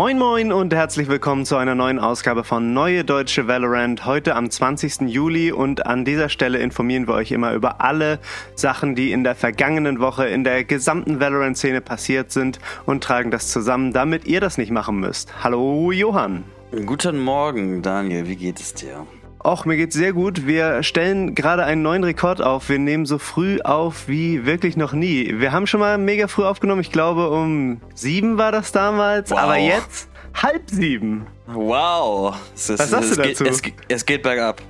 Moin 0.00 0.18
Moin 0.18 0.50
und 0.50 0.72
herzlich 0.72 1.08
willkommen 1.08 1.44
zu 1.44 1.58
einer 1.58 1.74
neuen 1.74 1.98
Ausgabe 1.98 2.42
von 2.42 2.72
Neue 2.72 3.04
Deutsche 3.04 3.46
Valorant. 3.48 4.06
Heute 4.06 4.34
am 4.34 4.50
20. 4.50 5.02
Juli 5.02 5.52
und 5.52 5.84
an 5.84 6.06
dieser 6.06 6.30
Stelle 6.30 6.56
informieren 6.56 7.06
wir 7.06 7.12
euch 7.12 7.32
immer 7.32 7.52
über 7.52 7.82
alle 7.82 8.18
Sachen, 8.54 8.94
die 8.94 9.12
in 9.12 9.24
der 9.24 9.34
vergangenen 9.34 10.00
Woche 10.00 10.26
in 10.26 10.42
der 10.42 10.64
gesamten 10.64 11.20
Valorant-Szene 11.20 11.82
passiert 11.82 12.32
sind 12.32 12.60
und 12.86 13.04
tragen 13.04 13.30
das 13.30 13.50
zusammen, 13.50 13.92
damit 13.92 14.24
ihr 14.24 14.40
das 14.40 14.56
nicht 14.56 14.70
machen 14.70 15.00
müsst. 15.00 15.44
Hallo 15.44 15.92
Johann. 15.92 16.44
Guten 16.86 17.18
Morgen, 17.18 17.82
Daniel. 17.82 18.26
Wie 18.26 18.36
geht 18.36 18.58
es 18.58 18.72
dir? 18.72 19.06
Och, 19.42 19.64
mir 19.64 19.76
geht's 19.76 19.94
sehr 19.94 20.12
gut. 20.12 20.46
Wir 20.46 20.82
stellen 20.82 21.34
gerade 21.34 21.64
einen 21.64 21.80
neuen 21.80 22.04
Rekord 22.04 22.42
auf. 22.42 22.68
Wir 22.68 22.78
nehmen 22.78 23.06
so 23.06 23.16
früh 23.16 23.58
auf 23.62 24.06
wie 24.06 24.44
wirklich 24.44 24.76
noch 24.76 24.92
nie. 24.92 25.34
Wir 25.38 25.52
haben 25.52 25.66
schon 25.66 25.80
mal 25.80 25.96
mega 25.96 26.28
früh 26.28 26.44
aufgenommen. 26.44 26.82
Ich 26.82 26.92
glaube, 26.92 27.30
um 27.30 27.80
sieben 27.94 28.36
war 28.36 28.52
das 28.52 28.70
damals. 28.70 29.30
Wow. 29.30 29.38
Aber 29.38 29.56
jetzt 29.56 30.10
halb 30.34 30.68
sieben. 30.68 31.26
Wow. 31.46 32.36
Ist, 32.54 32.78
Was 32.78 32.90
sagst 32.90 33.12
du 33.12 33.16
dazu? 33.16 33.44
Geht, 33.44 33.52
es, 33.52 33.62
es, 33.88 34.04
geht 34.04 34.22
bergab. 34.22 34.60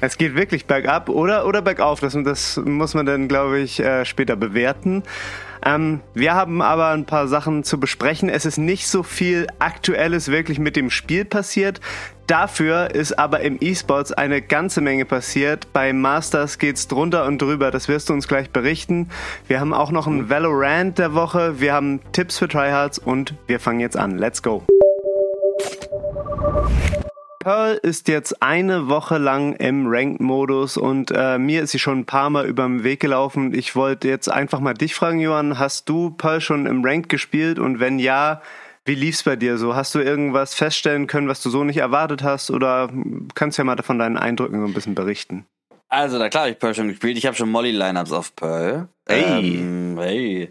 Es 0.00 0.16
geht 0.16 0.34
wirklich 0.34 0.64
bergab 0.64 1.10
oder, 1.10 1.46
oder 1.46 1.60
bergauf. 1.60 2.00
Das, 2.00 2.16
das 2.24 2.56
muss 2.64 2.94
man 2.94 3.04
dann, 3.04 3.28
glaube 3.28 3.58
ich, 3.60 3.78
äh, 3.80 4.06
später 4.06 4.36
bewerten. 4.36 5.02
Ähm, 5.66 6.00
wir 6.12 6.34
haben 6.34 6.62
aber 6.62 6.90
ein 6.90 7.06
paar 7.06 7.28
Sachen 7.28 7.64
zu 7.64 7.80
besprechen. 7.80 8.28
Es 8.28 8.44
ist 8.44 8.58
nicht 8.58 8.86
so 8.86 9.02
viel 9.02 9.46
Aktuelles 9.58 10.28
wirklich 10.28 10.58
mit 10.58 10.76
dem 10.76 10.90
Spiel 10.90 11.24
passiert. 11.24 11.80
Dafür 12.26 12.94
ist 12.94 13.18
aber 13.18 13.40
im 13.40 13.58
E-Sports 13.60 14.12
eine 14.12 14.40
ganze 14.40 14.80
Menge 14.80 15.04
passiert. 15.04 15.72
Bei 15.74 15.92
Masters 15.92 16.58
geht's 16.58 16.88
drunter 16.88 17.26
und 17.26 17.40
drüber. 17.40 17.70
Das 17.70 17.86
wirst 17.86 18.08
du 18.08 18.14
uns 18.14 18.28
gleich 18.28 18.48
berichten. 18.50 19.10
Wir 19.46 19.60
haben 19.60 19.74
auch 19.74 19.90
noch 19.90 20.06
ein 20.06 20.30
Valorant 20.30 20.98
der 20.98 21.14
Woche. 21.14 21.60
Wir 21.60 21.74
haben 21.74 22.00
Tipps 22.12 22.38
für 22.38 22.48
Tryhards 22.48 22.98
und 22.98 23.34
wir 23.46 23.60
fangen 23.60 23.80
jetzt 23.80 23.98
an. 23.98 24.16
Let's 24.16 24.42
go. 24.42 24.62
Pearl 27.40 27.78
ist 27.82 28.08
jetzt 28.08 28.42
eine 28.42 28.88
Woche 28.88 29.18
lang 29.18 29.52
im 29.56 29.86
Ranked-Modus 29.86 30.78
und 30.78 31.10
äh, 31.14 31.36
mir 31.36 31.62
ist 31.62 31.72
sie 31.72 31.78
schon 31.78 31.98
ein 31.98 32.06
paar 32.06 32.30
Mal 32.30 32.46
über 32.46 32.62
den 32.62 32.84
Weg 32.84 33.00
gelaufen. 33.00 33.52
Ich 33.52 33.76
wollte 33.76 34.08
jetzt 34.08 34.30
einfach 34.30 34.60
mal 34.60 34.72
dich 34.72 34.94
fragen, 34.94 35.20
Johann, 35.20 35.58
hast 35.58 35.90
du 35.90 36.08
Pearl 36.08 36.40
schon 36.40 36.64
im 36.64 36.82
Ranked 36.82 37.10
gespielt 37.10 37.58
und 37.58 37.80
wenn 37.80 37.98
ja, 37.98 38.40
wie 38.84 38.94
lief's 38.94 39.22
bei 39.22 39.36
dir 39.36 39.58
so? 39.58 39.74
Hast 39.74 39.94
du 39.94 40.00
irgendwas 40.00 40.54
feststellen 40.54 41.06
können, 41.06 41.28
was 41.28 41.42
du 41.42 41.50
so 41.50 41.64
nicht 41.64 41.78
erwartet 41.78 42.22
hast 42.22 42.50
oder 42.50 42.90
kannst 43.34 43.58
du 43.58 43.62
ja 43.62 43.64
mal 43.64 43.76
von 43.82 43.98
deinen 43.98 44.16
Eindrücken 44.18 44.60
so 44.60 44.66
ein 44.66 44.74
bisschen 44.74 44.94
berichten? 44.94 45.46
Also, 45.88 46.18
da 46.18 46.28
klar 46.28 46.44
habe 46.44 46.52
ich 46.52 46.58
Pearl 46.58 46.74
schon 46.74 46.88
gespielt. 46.88 47.16
Ich 47.16 47.26
habe 47.26 47.36
schon 47.36 47.50
Molly-Lineups 47.50 48.12
auf 48.12 48.34
Pearl. 48.34 48.88
Hey. 49.06 49.58
Ähm, 49.58 49.96
hey. 49.98 50.50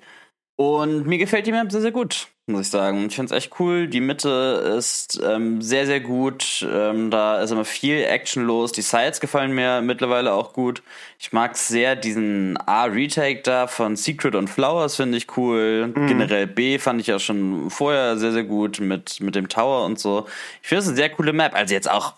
Und 0.55 1.05
mir 1.05 1.17
gefällt 1.17 1.47
die 1.47 1.51
Map 1.51 1.71
sehr, 1.71 1.81
sehr 1.81 1.91
gut 1.91 2.27
muss 2.45 2.61
ich 2.61 2.69
sagen. 2.69 3.07
Ich 3.07 3.15
finde 3.15 3.33
es 3.33 3.37
echt 3.43 3.59
cool. 3.59 3.87
Die 3.87 4.01
Mitte 4.01 4.75
ist 4.77 5.19
ähm, 5.23 5.61
sehr, 5.61 5.85
sehr 5.85 6.01
gut. 6.01 6.67
Ähm, 6.69 7.09
da 7.09 7.41
ist 7.41 7.51
immer 7.51 7.63
viel 7.63 8.03
Action 8.03 8.45
los. 8.45 8.73
Die 8.73 8.81
Sides 8.81 9.21
gefallen 9.21 9.53
mir 9.53 9.81
mittlerweile 9.81 10.33
auch 10.33 10.51
gut. 10.51 10.83
Ich 11.19 11.31
mag 11.31 11.55
sehr 11.55 11.95
diesen 11.95 12.57
A-Retake 12.65 13.43
da 13.43 13.67
von 13.67 13.95
Secret 13.95 14.35
und 14.35 14.49
Flowers, 14.49 14.97
finde 14.97 15.17
ich 15.17 15.37
cool. 15.37 15.93
Mhm. 15.95 16.07
Generell 16.07 16.47
B 16.47 16.79
fand 16.79 16.99
ich 16.99 17.13
auch 17.13 17.19
schon 17.19 17.69
vorher 17.69 18.17
sehr, 18.17 18.33
sehr 18.33 18.43
gut 18.43 18.81
mit, 18.81 19.21
mit 19.21 19.35
dem 19.35 19.47
Tower 19.47 19.85
und 19.85 19.97
so. 19.97 20.25
Ich 20.61 20.67
finde 20.67 20.81
es 20.81 20.87
eine 20.87 20.97
sehr 20.97 21.09
coole 21.09 21.31
Map. 21.31 21.53
Also 21.55 21.73
jetzt 21.73 21.89
auch 21.89 22.13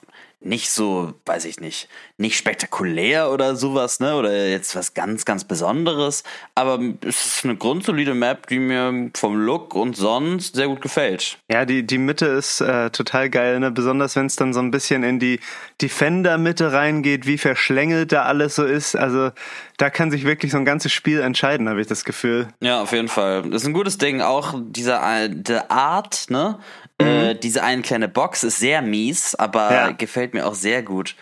nicht 0.45 0.69
so, 0.69 1.13
weiß 1.25 1.45
ich 1.45 1.59
nicht, 1.59 1.89
nicht 2.17 2.37
spektakulär 2.37 3.31
oder 3.31 3.55
sowas, 3.55 3.99
ne? 3.99 4.15
Oder 4.15 4.47
jetzt 4.47 4.75
was 4.75 4.93
ganz, 4.93 5.25
ganz 5.25 5.43
Besonderes. 5.43 6.23
Aber 6.53 6.79
es 7.01 7.25
ist 7.25 7.45
eine 7.45 7.55
grundsolide 7.55 8.13
Map, 8.13 8.47
die 8.47 8.59
mir 8.59 9.09
vom 9.15 9.35
Look 9.35 9.73
und 9.75 9.97
sonst 9.97 10.55
sehr 10.55 10.67
gut 10.67 10.81
gefällt. 10.81 11.39
Ja, 11.49 11.65
die, 11.65 11.85
die 11.85 11.97
Mitte 11.97 12.27
ist 12.27 12.61
äh, 12.61 12.91
total 12.91 13.29
geil, 13.29 13.59
ne? 13.59 13.71
Besonders 13.71 14.15
wenn 14.15 14.27
es 14.27 14.35
dann 14.35 14.53
so 14.53 14.59
ein 14.59 14.71
bisschen 14.71 15.03
in 15.03 15.19
die 15.19 15.39
Defender-Mitte 15.81 16.71
reingeht, 16.71 17.25
wie 17.25 17.39
verschlängelt 17.39 18.11
da 18.11 18.23
alles 18.23 18.55
so 18.55 18.63
ist. 18.63 18.95
Also 18.95 19.31
da 19.77 19.89
kann 19.89 20.11
sich 20.11 20.23
wirklich 20.25 20.51
so 20.51 20.57
ein 20.57 20.65
ganzes 20.65 20.91
Spiel 20.91 21.19
entscheiden, 21.21 21.67
habe 21.67 21.81
ich 21.81 21.87
das 21.87 22.05
Gefühl. 22.05 22.47
Ja, 22.61 22.81
auf 22.81 22.91
jeden 22.91 23.07
Fall. 23.07 23.43
Das 23.43 23.63
ist 23.63 23.67
ein 23.67 23.73
gutes 23.73 23.97
Ding. 23.97 24.21
Auch 24.21 24.55
diese 24.57 24.99
der 25.29 25.71
Art, 25.71 26.25
ne? 26.29 26.59
Mhm. 27.01 27.07
Äh, 27.07 27.35
diese 27.35 27.63
eine 27.63 27.81
kleine 27.81 28.07
Box 28.07 28.43
ist 28.43 28.59
sehr 28.59 28.81
mies, 28.81 29.35
aber 29.35 29.71
ja. 29.71 29.91
gefällt 29.91 30.33
mir 30.33 30.45
auch 30.45 30.55
sehr 30.55 30.83
gut. 30.83 31.15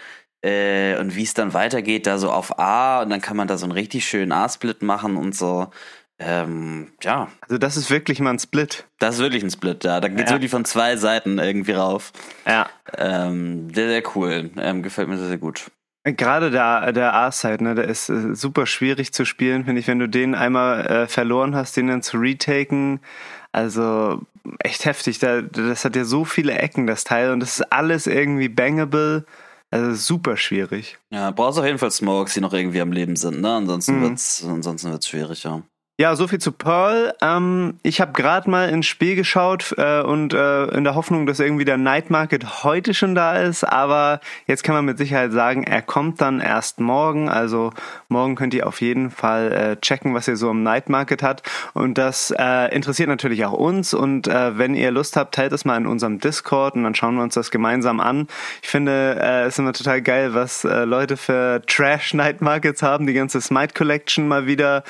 Äh, 0.43 0.97
und 0.97 1.15
wie 1.15 1.23
es 1.23 1.33
dann 1.33 1.53
weitergeht, 1.53 2.05
da 2.05 2.17
so 2.17 2.29
auf 2.31 2.59
A 2.59 3.01
und 3.01 3.09
dann 3.09 3.21
kann 3.21 3.37
man 3.37 3.47
da 3.47 3.57
so 3.57 3.65
einen 3.65 3.71
richtig 3.71 4.05
schönen 4.05 4.31
A-Split 4.31 4.81
machen 4.81 5.15
und 5.15 5.35
so. 5.35 5.69
Ähm, 6.19 6.91
ja. 7.01 7.29
Also 7.41 7.57
das 7.57 7.77
ist 7.77 7.89
wirklich 7.89 8.19
mal 8.19 8.31
ein 8.31 8.39
Split. 8.39 8.85
Das 8.99 9.15
ist 9.15 9.21
wirklich 9.21 9.43
ein 9.43 9.49
Split, 9.49 9.83
ja. 9.83 9.99
Da 9.99 10.09
geht's 10.09 10.29
ja. 10.29 10.35
wirklich 10.35 10.51
von 10.51 10.65
zwei 10.65 10.95
Seiten 10.97 11.39
irgendwie 11.39 11.71
rauf. 11.71 12.11
Ja. 12.45 12.69
Ähm, 12.97 13.73
sehr, 13.73 13.87
sehr 13.87 14.03
cool. 14.15 14.51
Ähm, 14.57 14.83
gefällt 14.83 15.07
mir 15.07 15.17
sehr, 15.17 15.29
sehr 15.29 15.37
gut. 15.37 15.71
Gerade 16.05 16.51
der, 16.51 16.91
der 16.91 17.13
A-Side, 17.13 17.63
ne, 17.63 17.75
der 17.75 17.85
ist 17.85 18.09
äh, 18.09 18.35
super 18.35 18.65
schwierig 18.65 19.13
zu 19.13 19.23
spielen, 19.23 19.63
finde 19.63 19.79
ich, 19.79 19.87
wenn 19.87 19.99
du 19.99 20.09
den 20.09 20.35
einmal 20.35 20.85
äh, 20.85 21.07
verloren 21.07 21.55
hast, 21.55 21.77
den 21.77 21.87
dann 21.87 22.01
zu 22.01 22.17
retaken. 22.17 22.99
Also 23.53 24.21
echt 24.59 24.85
heftig. 24.85 25.19
Da, 25.19 25.41
das 25.41 25.85
hat 25.85 25.95
ja 25.95 26.03
so 26.03 26.25
viele 26.25 26.57
Ecken, 26.57 26.87
das 26.87 27.05
Teil, 27.05 27.31
und 27.31 27.39
das 27.39 27.59
ist 27.59 27.71
alles 27.71 28.07
irgendwie 28.07 28.49
bangable. 28.49 29.25
Also 29.71 29.95
super 29.95 30.37
schwierig. 30.37 30.99
Ja, 31.09 31.31
brauchst 31.31 31.57
auf 31.57 31.65
jeden 31.65 31.79
Fall 31.79 31.89
Smokes, 31.89 32.33
die 32.33 32.41
noch 32.41 32.53
irgendwie 32.53 32.81
am 32.81 32.91
Leben 32.91 33.15
sind, 33.15 33.41
ne? 33.41 33.55
Ansonsten 33.55 33.99
mhm. 33.99 34.03
wird's, 34.03 34.45
ansonsten 34.47 34.91
wird's 34.91 35.07
schwierig, 35.07 35.43
ja. 35.43 35.63
Ja, 36.03 36.17
so 36.17 36.27
viel 36.27 36.39
zu 36.39 36.51
Pearl. 36.51 37.13
Ähm, 37.21 37.75
ich 37.81 38.01
habe 38.01 38.11
gerade 38.11 38.49
mal 38.49 38.67
ins 38.67 38.87
Spiel 38.87 39.15
geschaut 39.15 39.73
äh, 39.77 40.01
und 40.01 40.33
äh, 40.33 40.65
in 40.65 40.83
der 40.83 40.95
Hoffnung, 40.95 41.25
dass 41.25 41.39
irgendwie 41.39 41.63
der 41.63 41.77
Night 41.77 42.09
Market 42.09 42.65
heute 42.65 42.93
schon 42.93 43.15
da 43.15 43.37
ist. 43.37 43.63
Aber 43.63 44.19
jetzt 44.45 44.65
kann 44.65 44.75
man 44.75 44.83
mit 44.83 44.97
Sicherheit 44.97 45.31
sagen, 45.31 45.63
er 45.63 45.81
kommt 45.81 46.19
dann 46.19 46.41
erst 46.41 46.81
morgen. 46.81 47.29
Also 47.29 47.71
morgen 48.09 48.35
könnt 48.35 48.53
ihr 48.53 48.67
auf 48.67 48.81
jeden 48.81 49.11
Fall 49.11 49.53
äh, 49.53 49.79
checken, 49.79 50.13
was 50.13 50.27
ihr 50.27 50.35
so 50.35 50.51
im 50.51 50.61
Night 50.61 50.89
Market 50.89 51.23
hat. 51.23 51.41
Und 51.73 51.97
das 51.97 52.33
äh, 52.37 52.75
interessiert 52.75 53.07
natürlich 53.07 53.45
auch 53.45 53.53
uns. 53.53 53.93
Und 53.93 54.27
äh, 54.27 54.57
wenn 54.57 54.75
ihr 54.75 54.91
Lust 54.91 55.15
habt, 55.15 55.33
teilt 55.33 55.53
es 55.53 55.63
mal 55.63 55.77
in 55.77 55.87
unserem 55.87 56.19
Discord 56.19 56.75
und 56.75 56.83
dann 56.83 56.95
schauen 56.95 57.15
wir 57.15 57.23
uns 57.23 57.35
das 57.35 57.49
gemeinsam 57.49 58.01
an. 58.01 58.27
Ich 58.61 58.67
finde, 58.67 59.21
äh, 59.21 59.43
es 59.43 59.53
ist 59.53 59.59
immer 59.59 59.71
total 59.71 60.01
geil, 60.01 60.33
was 60.33 60.65
Leute 60.65 61.15
für 61.15 61.61
Trash 61.65 62.13
Night 62.13 62.41
Markets 62.41 62.83
haben. 62.83 63.07
Die 63.07 63.13
ganze 63.13 63.39
Smite 63.39 63.73
Collection 63.73 64.27
mal 64.27 64.47
wieder 64.47 64.83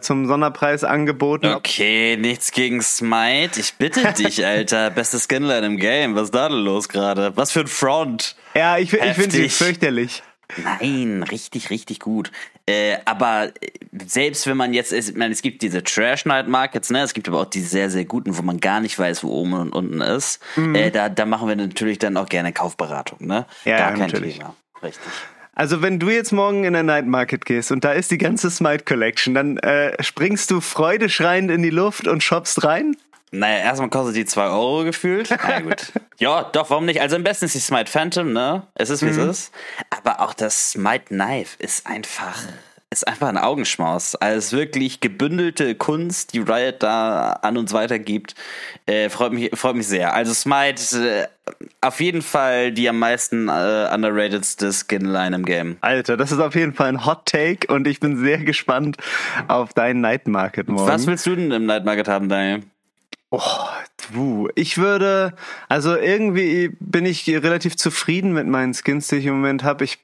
zum 0.00 0.26
Sonderpreis 0.34 0.82
angeboten. 0.82 1.46
Okay, 1.46 2.16
nichts 2.16 2.50
gegen 2.50 2.82
Smite. 2.82 3.60
Ich 3.60 3.74
bitte 3.74 4.12
dich, 4.14 4.44
Alter. 4.46 4.90
Beste 4.90 5.20
Skinline 5.20 5.64
im 5.64 5.76
Game. 5.76 6.16
Was 6.16 6.24
ist 6.24 6.34
da 6.34 6.48
denn 6.48 6.58
los 6.58 6.88
gerade? 6.88 7.36
Was 7.36 7.52
für 7.52 7.60
ein 7.60 7.68
Front. 7.68 8.34
Ja, 8.54 8.76
ich, 8.76 8.92
ich 8.92 9.14
finde 9.14 9.30
sie 9.30 9.48
fürchterlich. 9.48 10.24
Nein, 10.56 11.22
richtig, 11.22 11.70
richtig 11.70 12.00
gut. 12.00 12.32
Äh, 12.66 12.96
aber 13.04 13.52
äh, 13.60 13.70
selbst 14.06 14.48
wenn 14.48 14.56
man 14.56 14.74
jetzt, 14.74 14.92
ich 14.92 15.14
meine, 15.14 15.32
es 15.32 15.40
gibt 15.40 15.62
diese 15.62 15.84
Trash 15.84 16.24
Night 16.24 16.48
Markets, 16.48 16.90
ne? 16.90 17.02
Es 17.02 17.14
gibt 17.14 17.28
aber 17.28 17.40
auch 17.40 17.46
die 17.46 17.60
sehr, 17.60 17.90
sehr 17.90 18.04
guten, 18.04 18.36
wo 18.36 18.42
man 18.42 18.58
gar 18.58 18.80
nicht 18.80 18.98
weiß, 18.98 19.22
wo 19.22 19.28
oben 19.28 19.52
und 19.52 19.70
unten 19.72 20.00
ist. 20.00 20.40
Mhm. 20.56 20.74
Äh, 20.74 20.90
da, 20.90 21.08
da 21.08 21.26
machen 21.26 21.46
wir 21.46 21.54
natürlich 21.54 22.00
dann 22.00 22.16
auch 22.16 22.28
gerne 22.28 22.52
Kaufberatung, 22.52 23.24
ne? 23.24 23.46
Ja, 23.64 23.78
gar 23.78 23.90
kein 23.92 24.00
natürlich. 24.00 24.38
Thema. 24.38 24.56
Richtig. 24.82 25.12
Also 25.54 25.82
wenn 25.82 25.98
du 25.98 26.10
jetzt 26.10 26.32
morgen 26.32 26.64
in 26.64 26.72
der 26.72 26.82
Night 26.82 27.06
Market 27.06 27.44
gehst 27.44 27.70
und 27.70 27.84
da 27.84 27.92
ist 27.92 28.10
die 28.10 28.18
ganze 28.18 28.50
Smite 28.50 28.84
Collection, 28.84 29.34
dann 29.34 29.58
äh, 29.58 30.02
springst 30.02 30.50
du 30.50 30.60
freudeschreiend 30.60 31.50
in 31.50 31.62
die 31.62 31.70
Luft 31.70 32.08
und 32.08 32.22
shoppst 32.22 32.64
rein? 32.64 32.96
Naja, 33.30 33.58
erstmal 33.64 33.90
kostet 33.90 34.16
die 34.16 34.24
2 34.24 34.44
Euro 34.46 34.84
gefühlt. 34.84 35.28
Na 35.30 35.60
gut. 35.60 35.92
ja, 36.18 36.44
doch, 36.44 36.70
warum 36.70 36.84
nicht? 36.84 37.00
Also 37.00 37.16
am 37.16 37.24
besten 37.24 37.46
ist 37.46 37.54
die 37.54 37.60
Smite 37.60 37.90
Phantom, 37.90 38.32
ne? 38.32 38.66
Es 38.74 38.90
ist, 38.90 39.02
wie 39.02 39.06
mhm. 39.06 39.28
es 39.28 39.40
ist. 39.40 39.52
Aber 39.90 40.20
auch 40.20 40.34
das 40.34 40.70
Smite 40.72 41.06
Knife 41.06 41.56
ist 41.58 41.86
einfach 41.86 42.42
ist 42.94 43.08
einfach 43.08 43.28
ein 43.28 43.36
Augenschmaus. 43.36 44.14
Also 44.14 44.56
wirklich 44.56 45.00
gebündelte 45.00 45.74
Kunst, 45.74 46.32
die 46.32 46.38
Riot 46.38 46.82
da 46.82 47.32
an 47.42 47.56
uns 47.56 47.72
weitergibt. 47.72 48.34
Äh, 48.86 49.10
freut, 49.10 49.32
mich, 49.32 49.50
freut 49.54 49.76
mich 49.76 49.88
sehr. 49.88 50.14
Also 50.14 50.32
Smite, 50.32 51.26
äh, 51.26 51.52
auf 51.80 52.00
jeden 52.00 52.22
Fall 52.22 52.72
die 52.72 52.88
am 52.88 52.98
meisten 52.98 53.48
äh, 53.48 53.88
underratedste 53.92 54.72
Skinline 54.72 55.34
im 55.36 55.44
Game. 55.44 55.76
Alter, 55.80 56.16
das 56.16 56.32
ist 56.32 56.38
auf 56.38 56.54
jeden 56.54 56.72
Fall 56.72 56.88
ein 56.88 57.04
Hot 57.04 57.26
Take 57.26 57.72
und 57.72 57.86
ich 57.86 58.00
bin 58.00 58.16
sehr 58.16 58.38
gespannt 58.38 58.96
auf 59.48 59.74
deinen 59.74 60.00
Night 60.00 60.28
Market 60.28 60.68
morgen. 60.68 60.88
Was 60.88 61.06
willst 61.06 61.26
du 61.26 61.34
denn 61.34 61.50
im 61.50 61.66
Night 61.66 61.84
Market 61.84 62.08
haben, 62.08 62.28
Daniel? 62.28 62.62
Oh, 63.30 63.40
du. 64.12 64.48
Ich 64.54 64.78
würde, 64.78 65.34
also 65.68 65.96
irgendwie 65.96 66.70
bin 66.78 67.04
ich 67.04 67.28
relativ 67.28 67.76
zufrieden 67.76 68.32
mit 68.32 68.46
meinen 68.46 68.74
Skins, 68.74 69.08
die 69.08 69.16
ich 69.16 69.26
im 69.26 69.34
Moment 69.34 69.64
habe. 69.64 69.82
Ich 69.82 69.98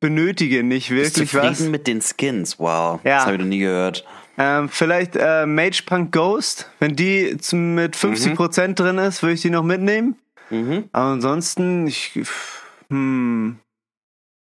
benötige 0.00 0.62
nicht 0.62 0.90
wirklich 0.90 1.14
Bist 1.14 1.30
zufrieden 1.30 1.50
was. 1.50 1.60
mit 1.60 1.86
den 1.86 2.00
Skins, 2.00 2.58
wow. 2.58 3.00
Ja. 3.04 3.16
Das 3.16 3.26
habe 3.26 3.34
ich 3.34 3.40
noch 3.40 3.48
nie 3.48 3.58
gehört. 3.58 4.04
Ähm, 4.36 4.68
vielleicht 4.68 5.16
äh, 5.16 5.46
Mage 5.46 5.82
Punk 5.86 6.12
Ghost, 6.12 6.70
wenn 6.80 6.96
die 6.96 7.36
mit 7.52 7.96
50% 7.96 8.68
mhm. 8.68 8.74
drin 8.74 8.98
ist, 8.98 9.22
würde 9.22 9.34
ich 9.34 9.42
die 9.42 9.50
noch 9.50 9.62
mitnehmen. 9.62 10.16
Mhm. 10.50 10.88
Aber 10.92 11.12
ansonsten, 11.12 11.86
ich, 11.86 12.20
hm, 12.90 13.58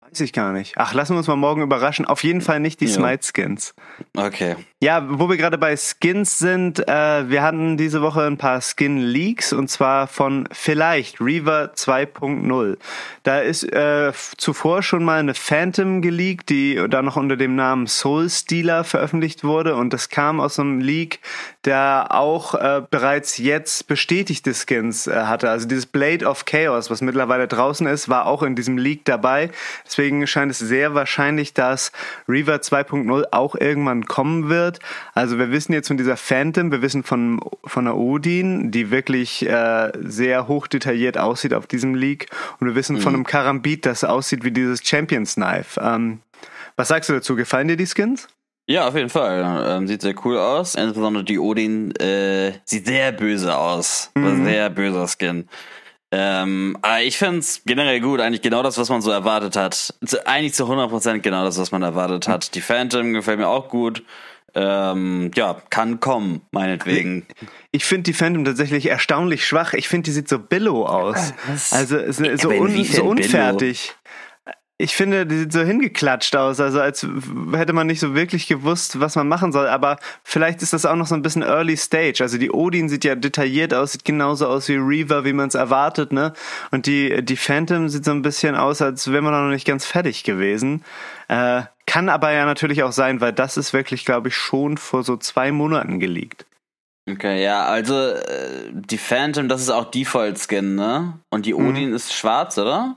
weiß 0.00 0.20
ich 0.20 0.32
gar 0.32 0.52
nicht. 0.52 0.74
Ach, 0.76 0.94
lassen 0.94 1.14
wir 1.14 1.18
uns 1.18 1.28
mal 1.28 1.36
morgen 1.36 1.62
überraschen. 1.62 2.06
Auf 2.06 2.24
jeden 2.24 2.40
Fall 2.40 2.60
nicht 2.60 2.80
die 2.80 2.86
ja. 2.86 2.92
Smite 2.92 3.26
Skins. 3.26 3.74
Okay. 4.16 4.56
Ja, 4.82 5.06
wo 5.08 5.28
wir 5.28 5.36
gerade 5.36 5.58
bei 5.58 5.76
Skins 5.76 6.40
sind, 6.40 6.80
äh, 6.88 7.30
wir 7.30 7.44
hatten 7.44 7.76
diese 7.76 8.02
Woche 8.02 8.22
ein 8.22 8.36
paar 8.36 8.60
Skin-Leaks 8.60 9.52
und 9.52 9.68
zwar 9.68 10.08
von 10.08 10.48
vielleicht 10.50 11.20
Reaver 11.20 11.70
2.0. 11.76 12.78
Da 13.22 13.38
ist 13.38 13.62
äh, 13.62 14.12
zuvor 14.36 14.82
schon 14.82 15.04
mal 15.04 15.20
eine 15.20 15.34
Phantom 15.34 16.02
geleakt, 16.02 16.48
die 16.48 16.84
da 16.90 17.00
noch 17.00 17.14
unter 17.14 17.36
dem 17.36 17.54
Namen 17.54 17.86
Soul 17.86 18.28
Stealer 18.28 18.82
veröffentlicht 18.82 19.44
wurde 19.44 19.76
und 19.76 19.92
das 19.92 20.08
kam 20.08 20.40
aus 20.40 20.58
einem 20.58 20.80
Leak, 20.80 21.20
der 21.64 22.08
auch 22.10 22.54
äh, 22.54 22.82
bereits 22.90 23.38
jetzt 23.38 23.86
bestätigte 23.86 24.52
Skins 24.52 25.06
äh, 25.06 25.12
hatte. 25.12 25.48
Also 25.48 25.68
dieses 25.68 25.86
Blade 25.86 26.26
of 26.26 26.44
Chaos, 26.44 26.90
was 26.90 27.02
mittlerweile 27.02 27.46
draußen 27.46 27.86
ist, 27.86 28.08
war 28.08 28.26
auch 28.26 28.42
in 28.42 28.56
diesem 28.56 28.78
Leak 28.78 29.04
dabei. 29.04 29.50
Deswegen 29.86 30.26
scheint 30.26 30.50
es 30.50 30.58
sehr 30.58 30.96
wahrscheinlich, 30.96 31.54
dass 31.54 31.92
Reaver 32.28 32.56
2.0 32.56 33.26
auch 33.30 33.54
irgendwann 33.54 34.06
kommen 34.06 34.48
wird 34.48 34.71
wird. 34.72 34.80
Also 35.14 35.38
wir 35.38 35.50
wissen 35.50 35.72
jetzt 35.72 35.88
von 35.88 35.96
dieser 35.96 36.16
Phantom, 36.16 36.70
wir 36.70 36.82
wissen 36.82 37.02
von, 37.02 37.40
von 37.64 37.84
der 37.84 37.96
Odin, 37.96 38.70
die 38.70 38.90
wirklich 38.90 39.46
äh, 39.46 39.92
sehr 40.00 40.48
hoch 40.48 40.66
detailliert 40.66 41.18
aussieht 41.18 41.54
auf 41.54 41.66
diesem 41.66 41.94
Leak. 41.94 42.28
Und 42.60 42.68
wir 42.68 42.74
wissen 42.74 42.96
mhm. 42.96 43.00
von 43.00 43.14
einem 43.14 43.24
Karambit, 43.24 43.86
das 43.86 44.04
aussieht 44.04 44.44
wie 44.44 44.50
dieses 44.50 44.86
Champions 44.86 45.34
Knife. 45.34 45.80
Ähm, 45.82 46.20
was 46.76 46.88
sagst 46.88 47.08
du 47.08 47.14
dazu? 47.14 47.36
Gefallen 47.36 47.68
dir 47.68 47.76
die 47.76 47.86
Skins? 47.86 48.28
Ja, 48.68 48.88
auf 48.88 48.94
jeden 48.94 49.10
Fall. 49.10 49.64
Ähm, 49.68 49.88
sieht 49.88 50.02
sehr 50.02 50.14
cool 50.24 50.38
aus. 50.38 50.74
Insbesondere 50.76 51.24
die 51.24 51.38
Odin 51.38 51.94
äh, 51.96 52.52
sieht 52.64 52.86
sehr 52.86 53.12
böse 53.12 53.56
aus. 53.56 54.10
Mhm. 54.14 54.44
Sehr 54.44 54.70
böser 54.70 55.08
Skin. 55.08 55.48
Ähm, 56.14 56.76
aber 56.82 57.00
ich 57.00 57.16
find's 57.16 57.62
generell 57.64 57.98
gut, 58.00 58.20
eigentlich 58.20 58.42
genau 58.42 58.62
das, 58.62 58.76
was 58.76 58.90
man 58.90 59.00
so 59.00 59.10
erwartet 59.10 59.56
hat. 59.56 59.94
Eigentlich 60.26 60.52
zu 60.52 60.66
100% 60.66 61.20
genau 61.20 61.42
das, 61.44 61.58
was 61.58 61.72
man 61.72 61.82
erwartet 61.82 62.28
hat. 62.28 62.54
Die 62.54 62.60
Phantom 62.60 63.14
gefällt 63.14 63.38
mir 63.38 63.48
auch 63.48 63.70
gut 63.70 64.02
ähm, 64.54 65.30
ja, 65.34 65.56
kann 65.70 66.00
kommen, 66.00 66.42
meinetwegen. 66.50 67.26
Ich 67.70 67.84
finde 67.84 68.04
die 68.04 68.12
Phantom 68.12 68.44
tatsächlich 68.44 68.86
erstaunlich 68.86 69.46
schwach. 69.46 69.72
Ich 69.72 69.88
finde, 69.88 70.06
die 70.06 70.12
sieht 70.12 70.28
so 70.28 70.38
billow 70.38 70.84
aus. 70.84 71.32
Was? 71.46 71.72
Also 71.72 72.12
so, 72.12 72.36
so, 72.36 72.50
un, 72.50 72.84
so 72.84 73.04
unfertig. 73.04 73.94
Ich 74.82 74.96
finde, 74.96 75.26
die 75.26 75.38
sieht 75.38 75.52
so 75.52 75.60
hingeklatscht 75.60 76.34
aus, 76.34 76.58
also 76.58 76.80
als 76.80 77.06
hätte 77.52 77.72
man 77.72 77.86
nicht 77.86 78.00
so 78.00 78.16
wirklich 78.16 78.48
gewusst, 78.48 78.98
was 78.98 79.14
man 79.14 79.28
machen 79.28 79.52
soll. 79.52 79.68
Aber 79.68 79.96
vielleicht 80.24 80.60
ist 80.60 80.72
das 80.72 80.84
auch 80.84 80.96
noch 80.96 81.06
so 81.06 81.14
ein 81.14 81.22
bisschen 81.22 81.42
Early 81.42 81.76
Stage. 81.76 82.18
Also 82.20 82.36
die 82.36 82.50
Odin 82.50 82.88
sieht 82.88 83.04
ja 83.04 83.14
detailliert 83.14 83.72
aus, 83.74 83.92
sieht 83.92 84.04
genauso 84.04 84.48
aus 84.48 84.68
wie 84.68 84.74
Reaver, 84.74 85.24
wie 85.24 85.34
man 85.34 85.46
es 85.46 85.54
erwartet, 85.54 86.12
ne? 86.12 86.32
Und 86.72 86.86
die, 86.86 87.24
die 87.24 87.36
Phantom 87.36 87.88
sieht 87.88 88.04
so 88.04 88.10
ein 88.10 88.22
bisschen 88.22 88.56
aus, 88.56 88.82
als 88.82 89.12
wäre 89.12 89.22
man 89.22 89.32
noch 89.32 89.52
nicht 89.52 89.68
ganz 89.68 89.86
fertig 89.86 90.24
gewesen. 90.24 90.82
Äh, 91.28 91.62
kann 91.86 92.08
aber 92.08 92.32
ja 92.32 92.44
natürlich 92.44 92.82
auch 92.82 92.90
sein, 92.92 93.20
weil 93.20 93.32
das 93.32 93.56
ist 93.56 93.72
wirklich, 93.72 94.04
glaube 94.04 94.28
ich, 94.28 94.36
schon 94.36 94.78
vor 94.78 95.04
so 95.04 95.16
zwei 95.16 95.52
Monaten 95.52 96.00
geleakt. 96.00 96.44
Okay, 97.08 97.40
ja, 97.40 97.66
also 97.66 97.94
äh, 97.96 98.70
die 98.72 98.98
Phantom, 98.98 99.48
das 99.48 99.62
ist 99.62 99.70
auch 99.70 99.92
Default-Skin, 99.92 100.74
ne? 100.74 101.20
Und 101.30 101.46
die 101.46 101.54
mhm. 101.54 101.68
Odin 101.68 101.88
mhm. 101.90 101.94
ist 101.94 102.12
schwarz, 102.12 102.58
oder? 102.58 102.96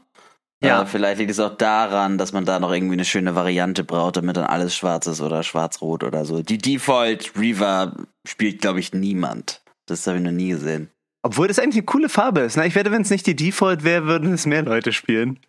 Ja. 0.66 0.82
Äh, 0.82 0.86
vielleicht 0.86 1.20
liegt 1.20 1.32
es 1.32 1.40
auch 1.40 1.56
daran, 1.56 2.18
dass 2.18 2.34
man 2.34 2.46
da 2.46 2.60
noch 2.60 2.72
irgendwie 2.72 2.94
eine 2.94 3.06
schöne 3.06 3.36
Variante 3.36 3.84
braucht, 3.84 4.18
damit 4.18 4.38
dann 4.38 4.46
alles 4.46 4.76
schwarz 4.76 5.08
ist 5.08 5.22
oder 5.22 5.44
schwarz-rot 5.44 6.04
oder 6.04 6.26
so. 6.26 6.42
Die 6.42 6.58
Default 6.58 7.34
Reaver 7.38 7.96
spielt, 8.28 8.62
glaube 8.62 8.80
ich, 8.80 8.94
niemand. 8.94 9.62
Das 9.86 10.06
habe 10.08 10.18
ich 10.18 10.24
noch 10.24 10.32
nie 10.32 10.50
gesehen. 10.50 10.90
Obwohl 11.24 11.48
das 11.48 11.58
eigentlich 11.60 11.78
eine 11.78 11.86
coole 11.86 12.10
Farbe 12.10 12.42
ist. 12.42 12.56
Ne? 12.56 12.68
Ich 12.68 12.76
wette, 12.76 12.92
wenn 12.92 13.02
es 13.02 13.10
nicht 13.10 13.26
die 13.26 13.36
Default 13.36 13.84
wäre, 13.84 14.06
würden 14.06 14.34
es 14.34 14.46
mehr 14.46 14.62
Leute 14.62 14.94
spielen. 14.94 15.40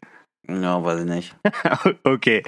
Ja, 0.49 0.85
weiß 0.85 1.01
ich 1.01 1.07
nicht. 1.07 1.35
okay. 2.05 2.43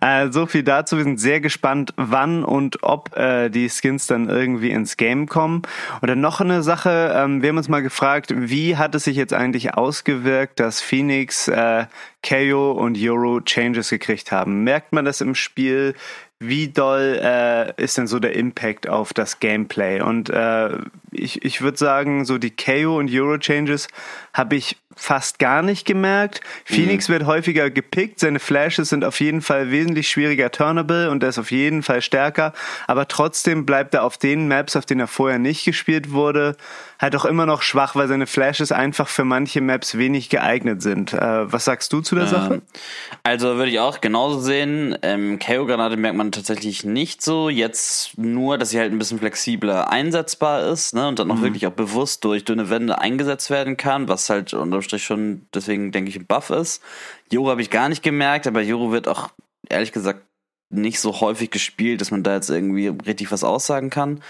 Äh, 0.00 0.30
so 0.30 0.46
viel 0.46 0.62
dazu. 0.62 0.96
Wir 0.96 1.04
sind 1.04 1.18
sehr 1.18 1.40
gespannt, 1.40 1.92
wann 1.96 2.44
und 2.44 2.82
ob 2.82 3.16
äh, 3.16 3.48
die 3.48 3.68
Skins 3.68 4.06
dann 4.06 4.28
irgendwie 4.28 4.70
ins 4.70 4.96
Game 4.96 5.26
kommen. 5.26 5.62
Und 6.00 6.08
dann 6.08 6.20
noch 6.20 6.40
eine 6.40 6.62
Sache. 6.62 7.12
Ähm, 7.14 7.42
wir 7.42 7.48
haben 7.48 7.56
uns 7.56 7.68
mal 7.68 7.82
gefragt, 7.82 8.32
wie 8.36 8.76
hat 8.76 8.94
es 8.94 9.04
sich 9.04 9.16
jetzt 9.16 9.34
eigentlich 9.34 9.74
ausgewirkt, 9.74 10.60
dass 10.60 10.80
Phoenix, 10.80 11.48
äh, 11.48 11.86
KO 12.24 12.72
und 12.72 12.96
Euro 13.00 13.40
Changes 13.40 13.90
gekriegt 13.90 14.30
haben? 14.30 14.62
Merkt 14.62 14.92
man 14.92 15.04
das 15.04 15.20
im 15.20 15.34
Spiel? 15.34 15.94
Wie 16.38 16.68
doll 16.68 17.20
äh, 17.22 17.82
ist 17.82 17.98
denn 17.98 18.06
so 18.06 18.18
der 18.18 18.34
Impact 18.34 18.88
auf 18.88 19.12
das 19.12 19.40
Gameplay? 19.40 20.00
Und 20.00 20.30
äh, 20.30 20.70
ich, 21.10 21.44
ich 21.44 21.60
würde 21.60 21.76
sagen, 21.76 22.24
so 22.24 22.38
die 22.38 22.54
KO 22.54 22.96
und 22.96 23.10
Euro 23.12 23.36
Changes 23.38 23.88
habe 24.32 24.56
ich 24.56 24.76
fast 24.96 25.38
gar 25.38 25.62
nicht 25.62 25.86
gemerkt. 25.86 26.40
Phoenix 26.64 27.08
mhm. 27.08 27.14
wird 27.14 27.26
häufiger 27.26 27.70
gepickt, 27.70 28.20
seine 28.20 28.40
Flashes 28.40 28.88
sind 28.88 29.04
auf 29.04 29.20
jeden 29.20 29.40
Fall 29.40 29.70
wesentlich 29.70 30.08
schwieriger 30.08 30.50
turnable 30.50 31.10
und 31.10 31.22
er 31.22 31.28
ist 31.28 31.38
auf 31.38 31.50
jeden 31.50 31.82
Fall 31.82 32.02
stärker, 32.02 32.52
aber 32.86 33.08
trotzdem 33.08 33.66
bleibt 33.66 33.94
er 33.94 34.04
auf 34.04 34.18
den 34.18 34.48
Maps, 34.48 34.76
auf 34.76 34.86
denen 34.86 35.00
er 35.00 35.06
vorher 35.06 35.38
nicht 35.38 35.64
gespielt 35.64 36.12
wurde, 36.12 36.56
halt 37.00 37.16
auch 37.16 37.24
immer 37.24 37.46
noch 37.46 37.62
schwach, 37.62 37.96
weil 37.96 38.08
seine 38.08 38.26
Flashes 38.26 38.72
einfach 38.72 39.08
für 39.08 39.24
manche 39.24 39.60
Maps 39.60 39.96
wenig 39.96 40.28
geeignet 40.28 40.82
sind. 40.82 41.14
Äh, 41.14 41.50
was 41.50 41.64
sagst 41.64 41.92
du 41.92 42.02
zu 42.02 42.14
der 42.14 42.24
ähm, 42.24 42.30
Sache? 42.30 42.62
Also 43.22 43.56
würde 43.56 43.70
ich 43.70 43.80
auch 43.80 44.02
genauso 44.02 44.38
sehen. 44.38 44.96
Ähm, 45.02 45.38
KO-Granate 45.38 45.96
merkt 45.96 46.16
man 46.16 46.30
tatsächlich 46.30 46.84
nicht 46.84 47.22
so. 47.22 47.48
Jetzt 47.48 48.18
nur, 48.18 48.58
dass 48.58 48.70
sie 48.70 48.78
halt 48.78 48.92
ein 48.92 48.98
bisschen 48.98 49.18
flexibler 49.18 49.90
einsetzbar 49.90 50.68
ist 50.68 50.94
ne, 50.94 51.08
und 51.08 51.18
dann 51.18 51.30
auch 51.30 51.36
mhm. 51.36 51.42
wirklich 51.42 51.66
auch 51.66 51.72
bewusst 51.72 52.24
durch 52.24 52.44
dünne 52.44 52.68
Wände 52.68 52.98
eingesetzt 52.98 53.48
werden 53.48 53.78
kann, 53.78 54.08
was 54.08 54.28
halt 54.28 54.52
unterm 54.80 54.82
Strich 54.82 55.04
schon 55.04 55.46
deswegen, 55.54 55.92
denke 55.92 56.10
ich, 56.10 56.16
ein 56.16 56.26
Buff 56.26 56.50
ist. 56.50 56.82
Juro 57.30 57.50
habe 57.50 57.62
ich 57.62 57.70
gar 57.70 57.88
nicht 57.88 58.02
gemerkt, 58.02 58.46
aber 58.46 58.62
Juro 58.62 58.92
wird 58.92 59.08
auch 59.08 59.30
ehrlich 59.68 59.92
gesagt 59.92 60.22
nicht 60.72 61.00
so 61.00 61.20
häufig 61.20 61.50
gespielt, 61.50 62.00
dass 62.00 62.12
man 62.12 62.22
da 62.22 62.34
jetzt 62.34 62.48
irgendwie 62.48 62.88
richtig 62.88 63.32
was 63.32 63.42
aussagen 63.42 63.90
kann. 63.90 64.22